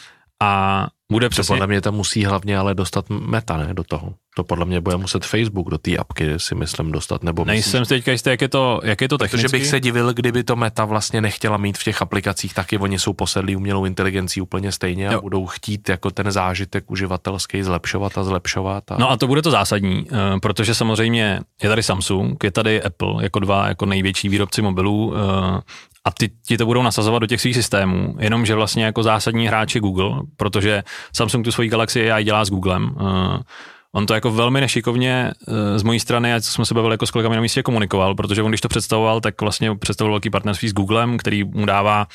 a 0.43 0.87
bude 1.13 1.27
to 1.27 1.31
přesně... 1.31 1.53
podle 1.53 1.67
mě 1.67 1.81
tam 1.81 1.95
musí 1.95 2.25
hlavně 2.25 2.59
ale 2.59 2.75
dostat 2.75 3.05
meta, 3.09 3.57
ne, 3.57 3.75
do 3.75 3.85
toho. 3.85 4.15
To 4.37 4.45
podle 4.45 4.65
mě 4.65 4.81
bude 4.81 4.97
muset 4.97 5.25
Facebook 5.25 5.71
do 5.71 5.79
té 5.79 5.97
apky, 5.97 6.35
si 6.37 6.55
myslím, 6.55 6.93
dostat. 6.93 7.23
Nebo 7.23 7.45
Nejsem 7.45 7.85
si 7.85 7.89
teďka 7.89 8.13
jistý, 8.13 8.31
jak 8.31 8.41
je 8.41 8.49
to, 8.49 8.81
jak 8.85 9.01
je 9.01 9.09
to 9.09 9.19
technicky. 9.19 9.49
Protože 9.49 9.59
bych 9.59 9.67
se 9.67 9.81
divil, 9.81 10.13
kdyby 10.15 10.45
to 10.45 10.57
meta 10.57 10.85
vlastně 10.85 11.21
nechtěla 11.21 11.57
mít 11.57 11.79
v 11.79 11.85
těch 11.85 12.03
aplikacích, 12.03 12.55
taky 12.55 12.79
oni 12.79 12.99
jsou 12.99 13.13
posedlí 13.13 13.57
umělou 13.57 13.85
inteligencí 13.85 14.41
úplně 14.41 14.73
stejně 14.73 15.09
a 15.09 15.13
Jo. 15.13 15.21
budou 15.21 15.47
chtít 15.47 15.89
jako 15.89 16.11
ten 16.11 16.31
zážitek 16.31 16.91
uživatelský 16.91 17.63
zlepšovat 17.63 18.19
a 18.19 18.25
zlepšovat. 18.25 18.93
A... 18.93 18.97
No 18.99 19.11
a 19.11 19.17
to 19.17 19.27
bude 19.27 19.43
to 19.43 19.51
zásadní, 19.51 20.07
eh, 20.13 20.41
protože 20.41 20.75
samozřejmě 20.75 21.41
je 21.63 21.69
tady 21.69 21.83
Samsung, 21.83 22.45
je 22.45 22.51
tady 22.51 22.83
Apple 22.83 23.25
jako 23.25 23.39
dva 23.39 23.69
jako 23.69 23.87
největší 23.87 24.29
výrobci 24.29 24.63
mobilů 24.63 25.15
eh, 25.17 25.61
a 26.05 26.11
ty 26.11 26.31
ti 26.47 26.57
to 26.59 26.67
budou 26.67 26.83
nasazovat 26.83 27.21
do 27.23 27.27
těch 27.27 27.41
svých 27.41 27.55
systémů, 27.57 28.17
jenomže 28.19 28.55
vlastně 28.55 28.85
jako 28.85 29.03
zásadní 29.03 29.47
hráč 29.47 29.75
je 29.75 29.81
Google, 29.81 30.21
protože 30.37 30.83
Samsung 31.13 31.45
tu 31.45 31.53
svoji 31.53 31.69
Galaxy 31.69 32.13
AI 32.13 32.25
dělá 32.25 32.45
s 32.45 32.51
Googlem. 32.51 32.95
eh, 33.01 33.43
On 33.95 34.07
to 34.07 34.15
jako 34.15 34.31
velmi 34.31 34.61
nešikovně 34.61 35.33
eh, 35.49 35.79
z 35.79 35.83
mojí 35.83 36.01
strany, 36.01 36.35
a 36.35 36.41
co 36.41 36.53
jsme 36.53 36.65
se 36.65 36.75
bavili 36.75 36.95
jako 36.95 37.07
s 37.07 37.11
kolegami 37.11 37.37
na 37.37 37.43
místě, 37.43 37.63
komunikoval, 37.63 38.15
protože 38.15 38.43
on 38.43 38.51
když 38.51 38.61
to 38.61 38.69
představoval, 38.69 39.21
tak 39.21 39.41
vlastně 39.41 39.77
představoval 39.77 40.13
velký 40.13 40.31
partnerství 40.31 40.69
s 40.69 40.73
Googlem, 40.73 41.19
který 41.19 41.45
mu 41.45 41.67
dává 41.67 42.07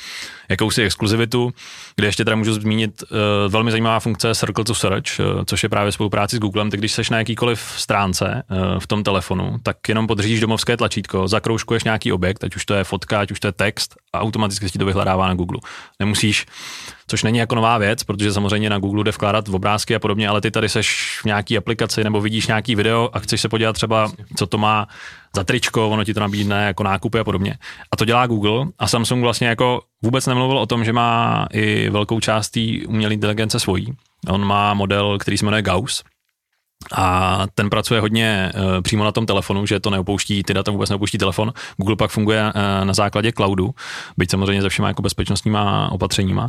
jakousi 0.48 0.82
exkluzivitu, 0.82 1.52
kde 1.96 2.08
ještě 2.08 2.24
teda 2.24 2.36
můžu 2.36 2.52
zmínit 2.52 3.02
uh, 3.02 3.18
velmi 3.52 3.70
zajímavá 3.70 4.00
funkce 4.00 4.34
Circle 4.34 4.64
to 4.64 4.74
Search, 4.74 5.20
uh, 5.20 5.44
což 5.44 5.62
je 5.62 5.68
právě 5.68 5.92
spolupráci 5.92 6.36
s 6.36 6.38
Googlem. 6.38 6.70
Ty 6.70 6.76
když 6.76 6.92
seš 6.92 7.10
na 7.10 7.18
jakýkoliv 7.18 7.74
stránce 7.76 8.42
uh, 8.50 8.80
v 8.80 8.86
tom 8.86 9.04
telefonu, 9.04 9.56
tak 9.62 9.88
jenom 9.88 10.06
podržíš 10.06 10.40
domovské 10.40 10.76
tlačítko, 10.76 11.28
zakroužkuješ 11.28 11.84
nějaký 11.84 12.12
objekt, 12.12 12.44
ať 12.44 12.56
už 12.56 12.64
to 12.64 12.74
je 12.74 12.84
fotka, 12.84 13.20
ať 13.20 13.30
už 13.30 13.40
to 13.40 13.48
je 13.48 13.52
text 13.52 13.94
a 14.12 14.20
automaticky 14.20 14.66
se 14.66 14.72
ti 14.72 14.78
to 14.78 14.86
vyhledává 14.86 15.28
na 15.28 15.34
Google. 15.34 15.60
Nemusíš 15.98 16.46
což 17.08 17.22
není 17.22 17.38
jako 17.38 17.54
nová 17.54 17.78
věc, 17.78 18.04
protože 18.04 18.32
samozřejmě 18.32 18.70
na 18.70 18.78
Google 18.78 19.04
jde 19.04 19.10
vkládat 19.10 19.48
v 19.48 19.54
obrázky 19.54 19.94
a 19.94 19.98
podobně, 19.98 20.28
ale 20.28 20.40
ty 20.40 20.50
tady 20.50 20.68
seš 20.68 21.18
v 21.22 21.24
nějaký 21.24 21.58
aplikaci 21.58 22.04
nebo 22.04 22.20
vidíš 22.20 22.46
nějaký 22.46 22.74
video 22.74 23.10
a 23.12 23.18
chceš 23.18 23.40
se 23.40 23.48
podívat 23.48 23.72
třeba, 23.72 24.12
co 24.36 24.46
to 24.46 24.58
má 24.58 24.88
za 25.36 25.44
tričko, 25.44 25.88
ono 25.88 26.04
ti 26.04 26.14
to 26.14 26.20
nabídne 26.20 26.66
jako 26.66 26.82
nákupy 26.82 27.18
a 27.18 27.24
podobně. 27.24 27.58
A 27.92 27.96
to 27.96 28.04
dělá 28.04 28.26
Google 28.26 28.66
a 28.78 28.88
Samsung 28.88 29.22
vlastně 29.22 29.48
jako 29.48 29.80
vůbec 30.02 30.26
nemluvil 30.26 30.58
o 30.58 30.66
tom, 30.66 30.84
že 30.84 30.92
má 30.92 31.46
i 31.52 31.90
velkou 31.90 32.20
část 32.20 32.50
té 32.50 32.60
umělé 32.88 33.14
inteligence 33.14 33.60
svojí. 33.60 33.92
On 34.28 34.44
má 34.44 34.74
model, 34.74 35.18
který 35.18 35.38
se 35.38 35.44
jmenuje 35.44 35.62
Gauss, 35.62 36.02
a 36.94 37.42
ten 37.54 37.70
pracuje 37.70 38.00
hodně 38.00 38.52
uh, 38.54 38.82
přímo 38.82 39.04
na 39.04 39.12
tom 39.12 39.26
telefonu, 39.26 39.66
že 39.66 39.80
to 39.80 39.90
neopouští, 39.90 40.42
ty 40.42 40.54
data 40.54 40.70
vůbec 40.70 40.90
neopouští 40.90 41.18
telefon. 41.18 41.52
Google 41.76 41.96
pak 41.96 42.10
funguje 42.10 42.42
uh, 42.44 42.84
na 42.84 42.94
základě 42.94 43.32
cloudu, 43.32 43.70
byť 44.16 44.30
samozřejmě 44.30 44.62
se 44.62 44.68
všema 44.68 44.88
jako 44.88 45.02
bezpečnostníma 45.02 45.92
opatřeníma. 45.92 46.48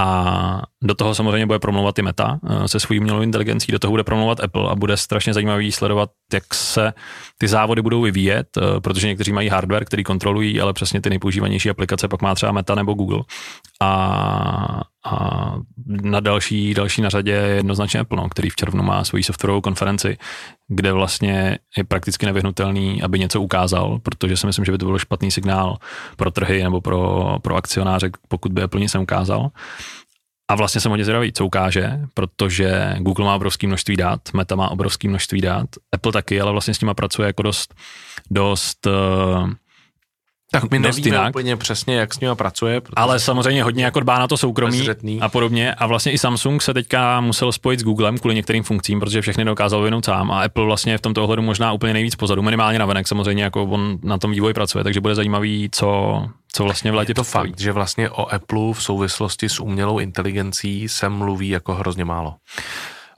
A 0.00 0.62
do 0.82 0.94
toho 0.94 1.14
samozřejmě 1.14 1.46
bude 1.46 1.58
promlouvat 1.58 1.98
i 1.98 2.02
Meta 2.02 2.38
uh, 2.42 2.64
se 2.64 2.80
svojí 2.80 3.00
umělou 3.00 3.20
inteligencí, 3.20 3.72
do 3.72 3.78
toho 3.78 3.90
bude 3.90 4.04
promlouvat 4.04 4.40
Apple 4.40 4.70
a 4.70 4.74
bude 4.74 4.96
strašně 4.96 5.34
zajímavý 5.34 5.72
sledovat, 5.72 6.10
jak 6.32 6.54
se 6.54 6.92
ty 7.38 7.48
závody 7.48 7.82
budou 7.82 8.02
vyvíjet, 8.02 8.46
protože 8.82 9.08
někteří 9.08 9.32
mají 9.32 9.48
hardware, 9.48 9.84
který 9.84 10.04
kontrolují, 10.04 10.60
ale 10.60 10.72
přesně 10.72 11.00
ty 11.00 11.10
nejpoužívanější 11.10 11.70
aplikace 11.70 12.08
pak 12.08 12.22
má 12.22 12.34
třeba 12.34 12.52
Meta 12.52 12.74
nebo 12.74 12.94
Google. 12.94 13.20
A, 13.80 14.80
a 15.04 15.54
na 15.86 16.20
další, 16.20 16.74
další 16.74 17.02
na 17.02 17.08
řadě 17.08 17.30
je 17.30 17.54
jednoznačně 17.54 18.00
Apple, 18.00 18.16
no, 18.16 18.28
který 18.28 18.50
v 18.50 18.56
červnu 18.56 18.82
má 18.82 19.04
svoji 19.04 19.22
softwarovou 19.22 19.60
konferenci, 19.60 20.18
kde 20.68 20.92
vlastně 20.92 21.58
je 21.76 21.84
prakticky 21.84 22.26
nevyhnutelný, 22.26 23.02
aby 23.02 23.18
něco 23.18 23.40
ukázal, 23.40 23.98
protože 23.98 24.36
si 24.36 24.46
myslím, 24.46 24.64
že 24.64 24.72
by 24.72 24.78
to 24.78 24.86
byl 24.86 24.98
špatný 24.98 25.30
signál 25.30 25.78
pro 26.16 26.30
trhy 26.30 26.62
nebo 26.62 26.80
pro, 26.80 27.38
pro 27.42 27.56
akcionáře, 27.56 28.10
pokud 28.28 28.52
by 28.52 28.62
Apple 28.62 28.80
nic 28.80 28.94
neukázal. 28.94 29.50
A 30.50 30.54
vlastně 30.54 30.80
jsem 30.80 30.90
hodně 30.90 31.04
zvědavý, 31.04 31.32
co 31.32 31.46
ukáže, 31.46 32.00
protože 32.14 32.96
Google 32.98 33.24
má 33.24 33.34
obrovské 33.34 33.66
množství 33.66 33.96
dat, 33.96 34.20
Meta 34.34 34.54
má 34.54 34.70
obrovské 34.70 35.08
množství 35.08 35.40
dat, 35.40 35.68
Apple 35.92 36.12
taky, 36.12 36.40
ale 36.40 36.52
vlastně 36.52 36.74
s 36.74 36.80
nima 36.80 36.94
pracuje 36.94 37.26
jako 37.26 37.42
dost, 37.42 37.74
dost 38.30 38.86
uh, 38.86 39.50
tak 40.52 40.70
my 40.70 40.78
dost 40.78 40.96
nevíme 40.96 41.16
jinak. 41.16 41.30
úplně 41.30 41.56
přesně, 41.56 41.96
jak 41.96 42.14
s 42.14 42.20
nimi 42.20 42.34
pracuje. 42.34 42.80
Ale 42.96 43.18
samozřejmě 43.20 43.62
hodně 43.62 43.84
jako 43.84 44.00
dbá 44.00 44.18
na 44.18 44.28
to 44.28 44.36
soukromí 44.36 44.78
Bezřetný. 44.78 45.20
a 45.20 45.28
podobně. 45.28 45.74
A 45.74 45.86
vlastně 45.86 46.12
i 46.12 46.18
Samsung 46.18 46.62
se 46.62 46.74
teďka 46.74 47.20
musel 47.20 47.52
spojit 47.52 47.80
s 47.80 47.82
Googlem 47.82 48.18
kvůli 48.18 48.34
některým 48.34 48.62
funkcím, 48.62 49.00
protože 49.00 49.22
všechny 49.22 49.44
dokázal 49.44 49.80
vyvinout 49.80 50.04
sám 50.04 50.30
a 50.30 50.42
Apple 50.42 50.64
vlastně 50.64 50.98
v 50.98 51.00
tomto 51.00 51.24
ohledu 51.24 51.42
možná 51.42 51.72
úplně 51.72 51.92
nejvíc 51.92 52.14
pozadu, 52.14 52.42
minimálně 52.42 52.78
na 52.78 52.86
venek 52.86 53.08
samozřejmě, 53.08 53.44
jako 53.44 53.62
on 53.62 53.98
na 54.02 54.18
tom 54.18 54.30
vývoji 54.30 54.54
pracuje, 54.54 54.84
takže 54.84 55.00
bude 55.00 55.14
zajímavý, 55.14 55.68
co, 55.72 56.22
co 56.52 56.64
vlastně 56.64 56.92
v 56.92 56.94
létě 56.94 57.10
je 57.10 57.14
to 57.14 57.22
představí. 57.22 57.50
fakt, 57.50 57.60
že 57.60 57.72
vlastně 57.72 58.10
o 58.10 58.34
Apple 58.34 58.72
v 58.72 58.82
souvislosti 58.82 59.48
s 59.48 59.60
umělou 59.60 59.98
inteligencí 59.98 60.88
se 60.88 61.08
mluví 61.08 61.48
jako 61.48 61.74
hrozně 61.74 62.04
málo. 62.04 62.34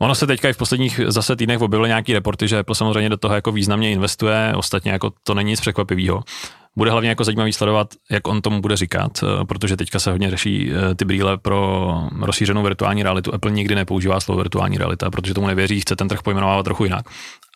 Ono 0.01 0.15
se 0.15 0.27
teďka 0.27 0.49
i 0.49 0.53
v 0.53 0.57
posledních 0.57 1.01
zase 1.07 1.37
týdnech 1.37 1.61
objevily 1.61 1.89
nějaký 1.89 2.13
reporty, 2.13 2.49
že 2.49 2.59
Apple 2.59 2.75
samozřejmě 2.75 3.09
do 3.09 3.17
toho 3.17 3.35
jako 3.35 3.53
významně 3.53 3.91
investuje, 3.91 4.53
ostatně 4.57 4.93
jako 4.93 5.13
to 5.23 5.35
není 5.35 5.51
nic 5.51 5.61
překvapivého. 5.61 6.23
Bude 6.77 6.91
hlavně 6.91 7.09
jako 7.09 7.25
zajímavý 7.25 7.53
sledovat, 7.53 7.89
jak 8.11 8.29
on 8.29 8.43
tomu 8.43 8.61
bude 8.61 8.77
říkat, 8.77 9.13
eh, 9.23 9.45
protože 9.45 9.77
teďka 9.77 9.99
se 9.99 10.11
hodně 10.11 10.31
řeší 10.31 10.73
eh, 10.73 10.95
ty 10.95 11.05
brýle 11.05 11.39
pro 11.39 11.95
rozšířenou 12.21 12.63
virtuální 12.63 13.03
realitu. 13.03 13.35
Apple 13.35 13.51
nikdy 13.51 13.75
nepoužívá 13.75 14.21
slovo 14.21 14.41
virtuální 14.41 14.79
realita, 14.79 15.11
protože 15.11 15.35
tomu 15.35 15.47
nevěří, 15.47 15.81
chce 15.81 15.97
ten 15.97 16.09
trh 16.09 16.23
pojmenovávat 16.23 16.65
trochu 16.65 16.85
jinak. 16.85 17.07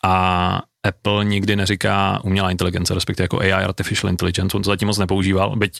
A 0.03 0.61
Apple 0.83 1.25
nikdy 1.25 1.55
neříká 1.55 2.19
umělá 2.23 2.51
inteligence, 2.51 2.93
respektive 2.93 3.23
jako 3.23 3.39
AI, 3.39 3.51
Artificial 3.51 4.09
Intelligence, 4.09 4.57
on 4.57 4.63
to 4.63 4.69
zatím 4.69 4.87
moc 4.87 4.97
nepoužíval, 4.97 5.55
byť 5.55 5.79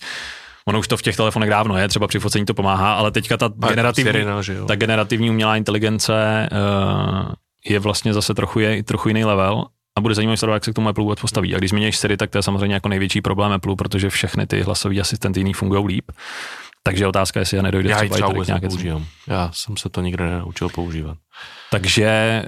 Ono 0.70 0.80
už 0.80 0.88
to 0.88 0.98
v 0.98 1.02
těch 1.02 1.16
telefonech 1.16 1.50
dávno 1.50 1.78
je, 1.78 1.88
třeba 1.88 2.08
při 2.08 2.20
focení 2.20 2.46
to 2.46 2.54
pomáhá, 2.54 2.94
ale 2.94 3.12
teďka 3.12 3.38
ta 3.38 3.52
generativní, 3.70 4.12
Sirena, 4.12 4.42
ta 4.68 4.76
generativní 4.76 5.30
umělá 5.30 5.56
inteligence 5.56 6.50
uh, 6.52 7.32
je 7.66 7.80
vlastně 7.80 8.14
zase 8.14 8.34
trochu, 8.34 8.60
je, 8.60 8.84
trochu 8.84 9.08
jiný 9.08 9.26
level 9.26 9.66
a 9.98 10.02
bude 10.02 10.16
zajímavé 10.16 10.38
sledovat, 10.38 10.56
jak 10.56 10.66
se 10.66 10.72
k 10.72 10.76
tomu 10.76 10.90
Apple 10.90 11.04
vůbec 11.04 11.20
postaví. 11.20 11.56
A 11.56 11.58
když 11.58 11.70
zmíníš 11.70 11.98
Siri, 11.98 12.18
tak 12.18 12.30
to 12.30 12.38
je 12.38 12.44
samozřejmě 12.44 12.74
jako 12.74 12.90
největší 12.90 13.22
problém 13.22 13.52
Apple, 13.52 13.76
protože 13.76 14.10
všechny 14.10 14.48
ty 14.48 14.62
hlasové 14.62 15.00
asistenty 15.00 15.40
jiný 15.40 15.54
fungují 15.54 15.88
líp. 15.88 16.12
Takže 16.84 17.08
otázka, 17.08 17.40
jestli 17.40 17.58
já 17.58 17.64
nedojde 17.64 17.90
Já 17.90 17.98
třeba, 17.98 18.16
třeba 18.16 18.30
vůbec 18.30 18.48
nějaké 18.48 18.66
nepoužívám. 18.66 19.06
Já 19.28 19.50
jsem 19.54 19.78
se 19.78 19.90
to 19.90 20.02
nikdy 20.02 20.24
nenaučil 20.24 20.70
používat. 20.70 21.18
takže 21.72 22.44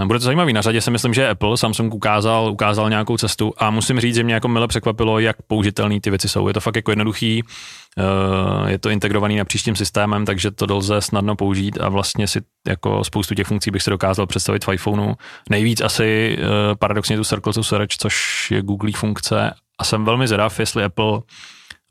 uh, 0.00 0.06
bude 0.06 0.18
to 0.18 0.24
zajímavý. 0.24 0.52
Na 0.52 0.62
řadě 0.62 0.80
si 0.80 0.90
myslím, 0.90 1.14
že 1.14 1.28
Apple, 1.28 1.56
Samsung 1.56 1.94
ukázal, 1.94 2.50
ukázal 2.50 2.90
nějakou 2.90 3.16
cestu 3.16 3.52
a 3.58 3.70
musím 3.70 4.00
říct, 4.00 4.14
že 4.14 4.24
mě 4.24 4.34
jako 4.34 4.48
mile 4.48 4.68
překvapilo, 4.68 5.18
jak 5.18 5.42
použitelné 5.42 6.00
ty 6.00 6.10
věci 6.10 6.28
jsou. 6.28 6.48
Je 6.48 6.54
to 6.54 6.60
fakt 6.60 6.76
jako 6.76 6.90
jednoduchý, 6.90 7.42
uh, 7.42 8.68
je 8.68 8.78
to 8.78 8.90
integrovaný 8.90 9.36
na 9.36 9.44
příštím 9.44 9.76
systémem, 9.76 10.24
takže 10.24 10.50
to 10.50 10.76
lze 10.76 11.00
snadno 11.00 11.36
použít 11.36 11.78
a 11.80 11.88
vlastně 11.88 12.26
si 12.26 12.40
jako 12.68 13.04
spoustu 13.04 13.34
těch 13.34 13.46
funkcí 13.46 13.70
bych 13.70 13.82
si 13.82 13.90
dokázal 13.90 14.26
představit 14.26 14.64
v 14.64 14.72
iPhoneu. 14.72 15.14
Nejvíc 15.50 15.80
asi 15.80 16.38
uh, 16.38 16.46
paradoxně 16.78 17.16
tu 17.16 17.24
Circle 17.24 17.52
to 17.52 17.64
Search, 17.64 17.90
což 17.98 18.46
je 18.50 18.62
Google 18.62 18.92
funkce 18.92 19.50
a 19.78 19.84
jsem 19.84 20.04
velmi 20.04 20.28
zvědav, 20.28 20.60
jestli 20.60 20.84
Apple 20.84 21.20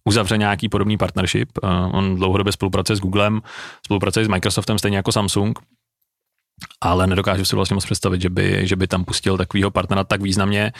uzavře 0.08 0.38
nějaký 0.38 0.70
podobný 0.70 0.98
partnership. 0.98 1.50
Uh, 1.63 1.70
on 1.96 2.15
dlouhodobě 2.15 2.54
spolupracuje 2.54 2.96
s 2.96 3.00
Googlem, 3.00 3.41
spolupracuje 3.86 4.26
s 4.26 4.28
Microsoftem 4.28 4.80
stejně 4.80 4.98
jako 4.98 5.12
Samsung, 5.12 5.60
ale 6.82 7.08
nedokážu 7.08 7.46
si 7.46 7.56
vlastně 7.56 7.76
moc 7.76 7.86
představit, 7.86 8.22
že 8.22 8.30
by, 8.30 8.67
že 8.67 8.76
by 8.76 8.88
tam 8.88 9.06
pustil 9.06 9.38
takového 9.38 9.72
partnera 9.72 10.04
tak 10.04 10.22
významně, 10.22 10.72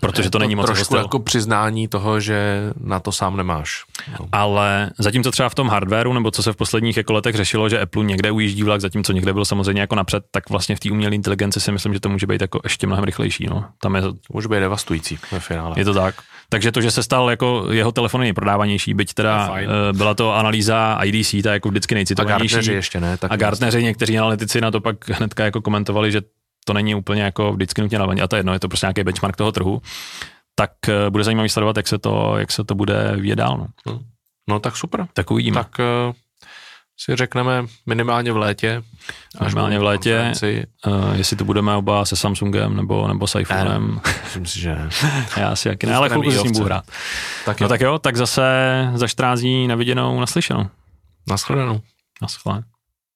protože 0.00 0.30
to, 0.30 0.38
není 0.38 0.54
moc 0.54 0.66
Trošku 0.66 0.84
styl. 0.84 0.98
jako 0.98 1.18
přiznání 1.18 1.88
toho, 1.88 2.20
že 2.20 2.60
na 2.80 3.00
to 3.00 3.12
sám 3.12 3.36
nemáš. 3.36 3.84
No. 4.20 4.28
Ale 4.32 4.90
zatímco 4.98 5.30
třeba 5.30 5.48
v 5.48 5.54
tom 5.54 5.68
hardwareu, 5.68 6.12
nebo 6.12 6.30
co 6.30 6.42
se 6.42 6.52
v 6.52 6.56
posledních 6.56 6.96
jako 6.96 7.12
letech 7.12 7.34
řešilo, 7.36 7.68
že 7.68 7.80
Apple 7.80 8.04
někde 8.04 8.30
ujíždí 8.30 8.62
vlak, 8.62 8.80
zatímco 8.80 9.12
někde 9.12 9.32
byl 9.32 9.44
samozřejmě 9.44 9.80
jako 9.80 9.94
napřed, 9.94 10.24
tak 10.30 10.50
vlastně 10.50 10.76
v 10.76 10.80
té 10.80 10.90
umělé 10.90 11.14
inteligenci 11.14 11.60
si 11.60 11.72
myslím, 11.72 11.94
že 11.94 12.00
to 12.00 12.08
může 12.08 12.26
být 12.26 12.40
jako 12.40 12.60
ještě 12.64 12.86
mnohem 12.86 13.04
rychlejší. 13.04 13.46
No. 13.50 13.64
Tam 13.80 13.94
je, 13.96 14.02
Může 14.32 14.48
být 14.48 14.60
devastující 14.60 15.18
ve 15.32 15.40
finále. 15.40 15.74
je 15.78 15.84
to 15.84 15.94
tak. 15.94 16.14
Takže 16.52 16.72
to, 16.72 16.80
že 16.80 16.90
se 16.90 17.02
stal 17.02 17.30
jako 17.30 17.66
jeho 17.70 17.92
telefon 17.92 18.20
nejprodávanější, 18.20 18.94
byť 18.94 19.14
teda 19.14 19.46
fajn. 19.46 19.70
eh, 19.70 19.92
byla 19.92 20.14
to 20.14 20.34
analýza 20.34 20.98
IDC, 21.04 21.42
ta 21.42 21.52
jako 21.52 21.68
vždycky 21.68 21.94
a 21.94 21.96
nejcitovanější. 21.96 22.54
Gartneři 22.54 22.72
ještě 22.72 23.00
ne. 23.00 23.16
Tak 23.16 23.32
A 23.32 23.36
Gartneři, 23.36 23.82
někteří 23.82 24.18
analytici 24.18 24.60
na 24.60 24.70
to 24.70 24.80
pak 24.80 25.08
hnedka 25.08 25.44
jako 25.44 25.60
komentovali, 25.60 26.12
že 26.12 26.22
to 26.64 26.72
není 26.72 26.94
úplně 26.94 27.22
jako 27.22 27.52
vždycky 27.52 27.82
nutně 27.82 27.98
na 27.98 28.06
A 28.22 28.28
to 28.28 28.36
je 28.36 28.38
jedno, 28.38 28.52
je 28.52 28.58
to 28.58 28.68
prostě 28.68 28.86
nějaký 28.86 29.04
benchmark 29.04 29.36
toho 29.36 29.52
trhu. 29.52 29.82
tak 30.54 30.70
uh, 30.88 31.10
bude 31.10 31.24
zajímavý 31.24 31.48
sledovat, 31.48 31.76
jak 31.76 31.88
se 31.88 31.98
to, 31.98 32.34
jak 32.38 32.52
se 32.52 32.64
to 32.64 32.74
bude 32.74 33.12
vyvíjet 33.14 33.36
dál. 33.36 33.56
No. 33.58 33.66
No, 33.86 34.00
no 34.48 34.58
tak 34.58 34.76
super. 34.76 35.06
Tak 35.12 35.30
uvidíme. 35.30 35.54
Tak 35.54 35.76
uh, 35.78 36.14
si 37.04 37.16
řekneme 37.16 37.64
minimálně 37.86 38.32
v 38.32 38.36
létě. 38.36 38.82
Minimálně 39.40 39.78
v 39.78 39.82
létě, 39.82 40.32
uh, 40.86 41.14
jestli 41.14 41.36
to 41.36 41.44
budeme 41.44 41.74
oba 41.74 42.04
se 42.04 42.16
Samsungem 42.16 42.76
nebo, 42.76 43.08
nebo 43.08 43.26
s 43.26 43.38
iPhonem. 43.38 44.00
Myslím 44.24 44.46
si, 44.46 44.60
že 44.60 44.74
ne. 44.74 44.88
Já 45.36 45.56
si 45.56 45.68
jaký 45.68 45.86
ne, 45.86 45.94
ale 45.94 46.08
chvilku 46.08 46.30
si 46.30 46.38
s 46.38 46.42
ním 46.42 46.52
budu 46.52 46.64
hrát. 46.64 46.84
Tak 47.44 47.60
no 47.60 47.68
tak 47.68 47.80
jo, 47.80 47.98
tak 47.98 48.16
zase 48.16 48.42
za 48.94 49.08
14 49.08 49.40
dní 49.40 49.68
na 49.68 49.74
viděnou, 49.74 50.20
naslyšenou. 50.20 50.66
Naschledanou. 51.26 51.80
Naschledanou. 52.22 52.71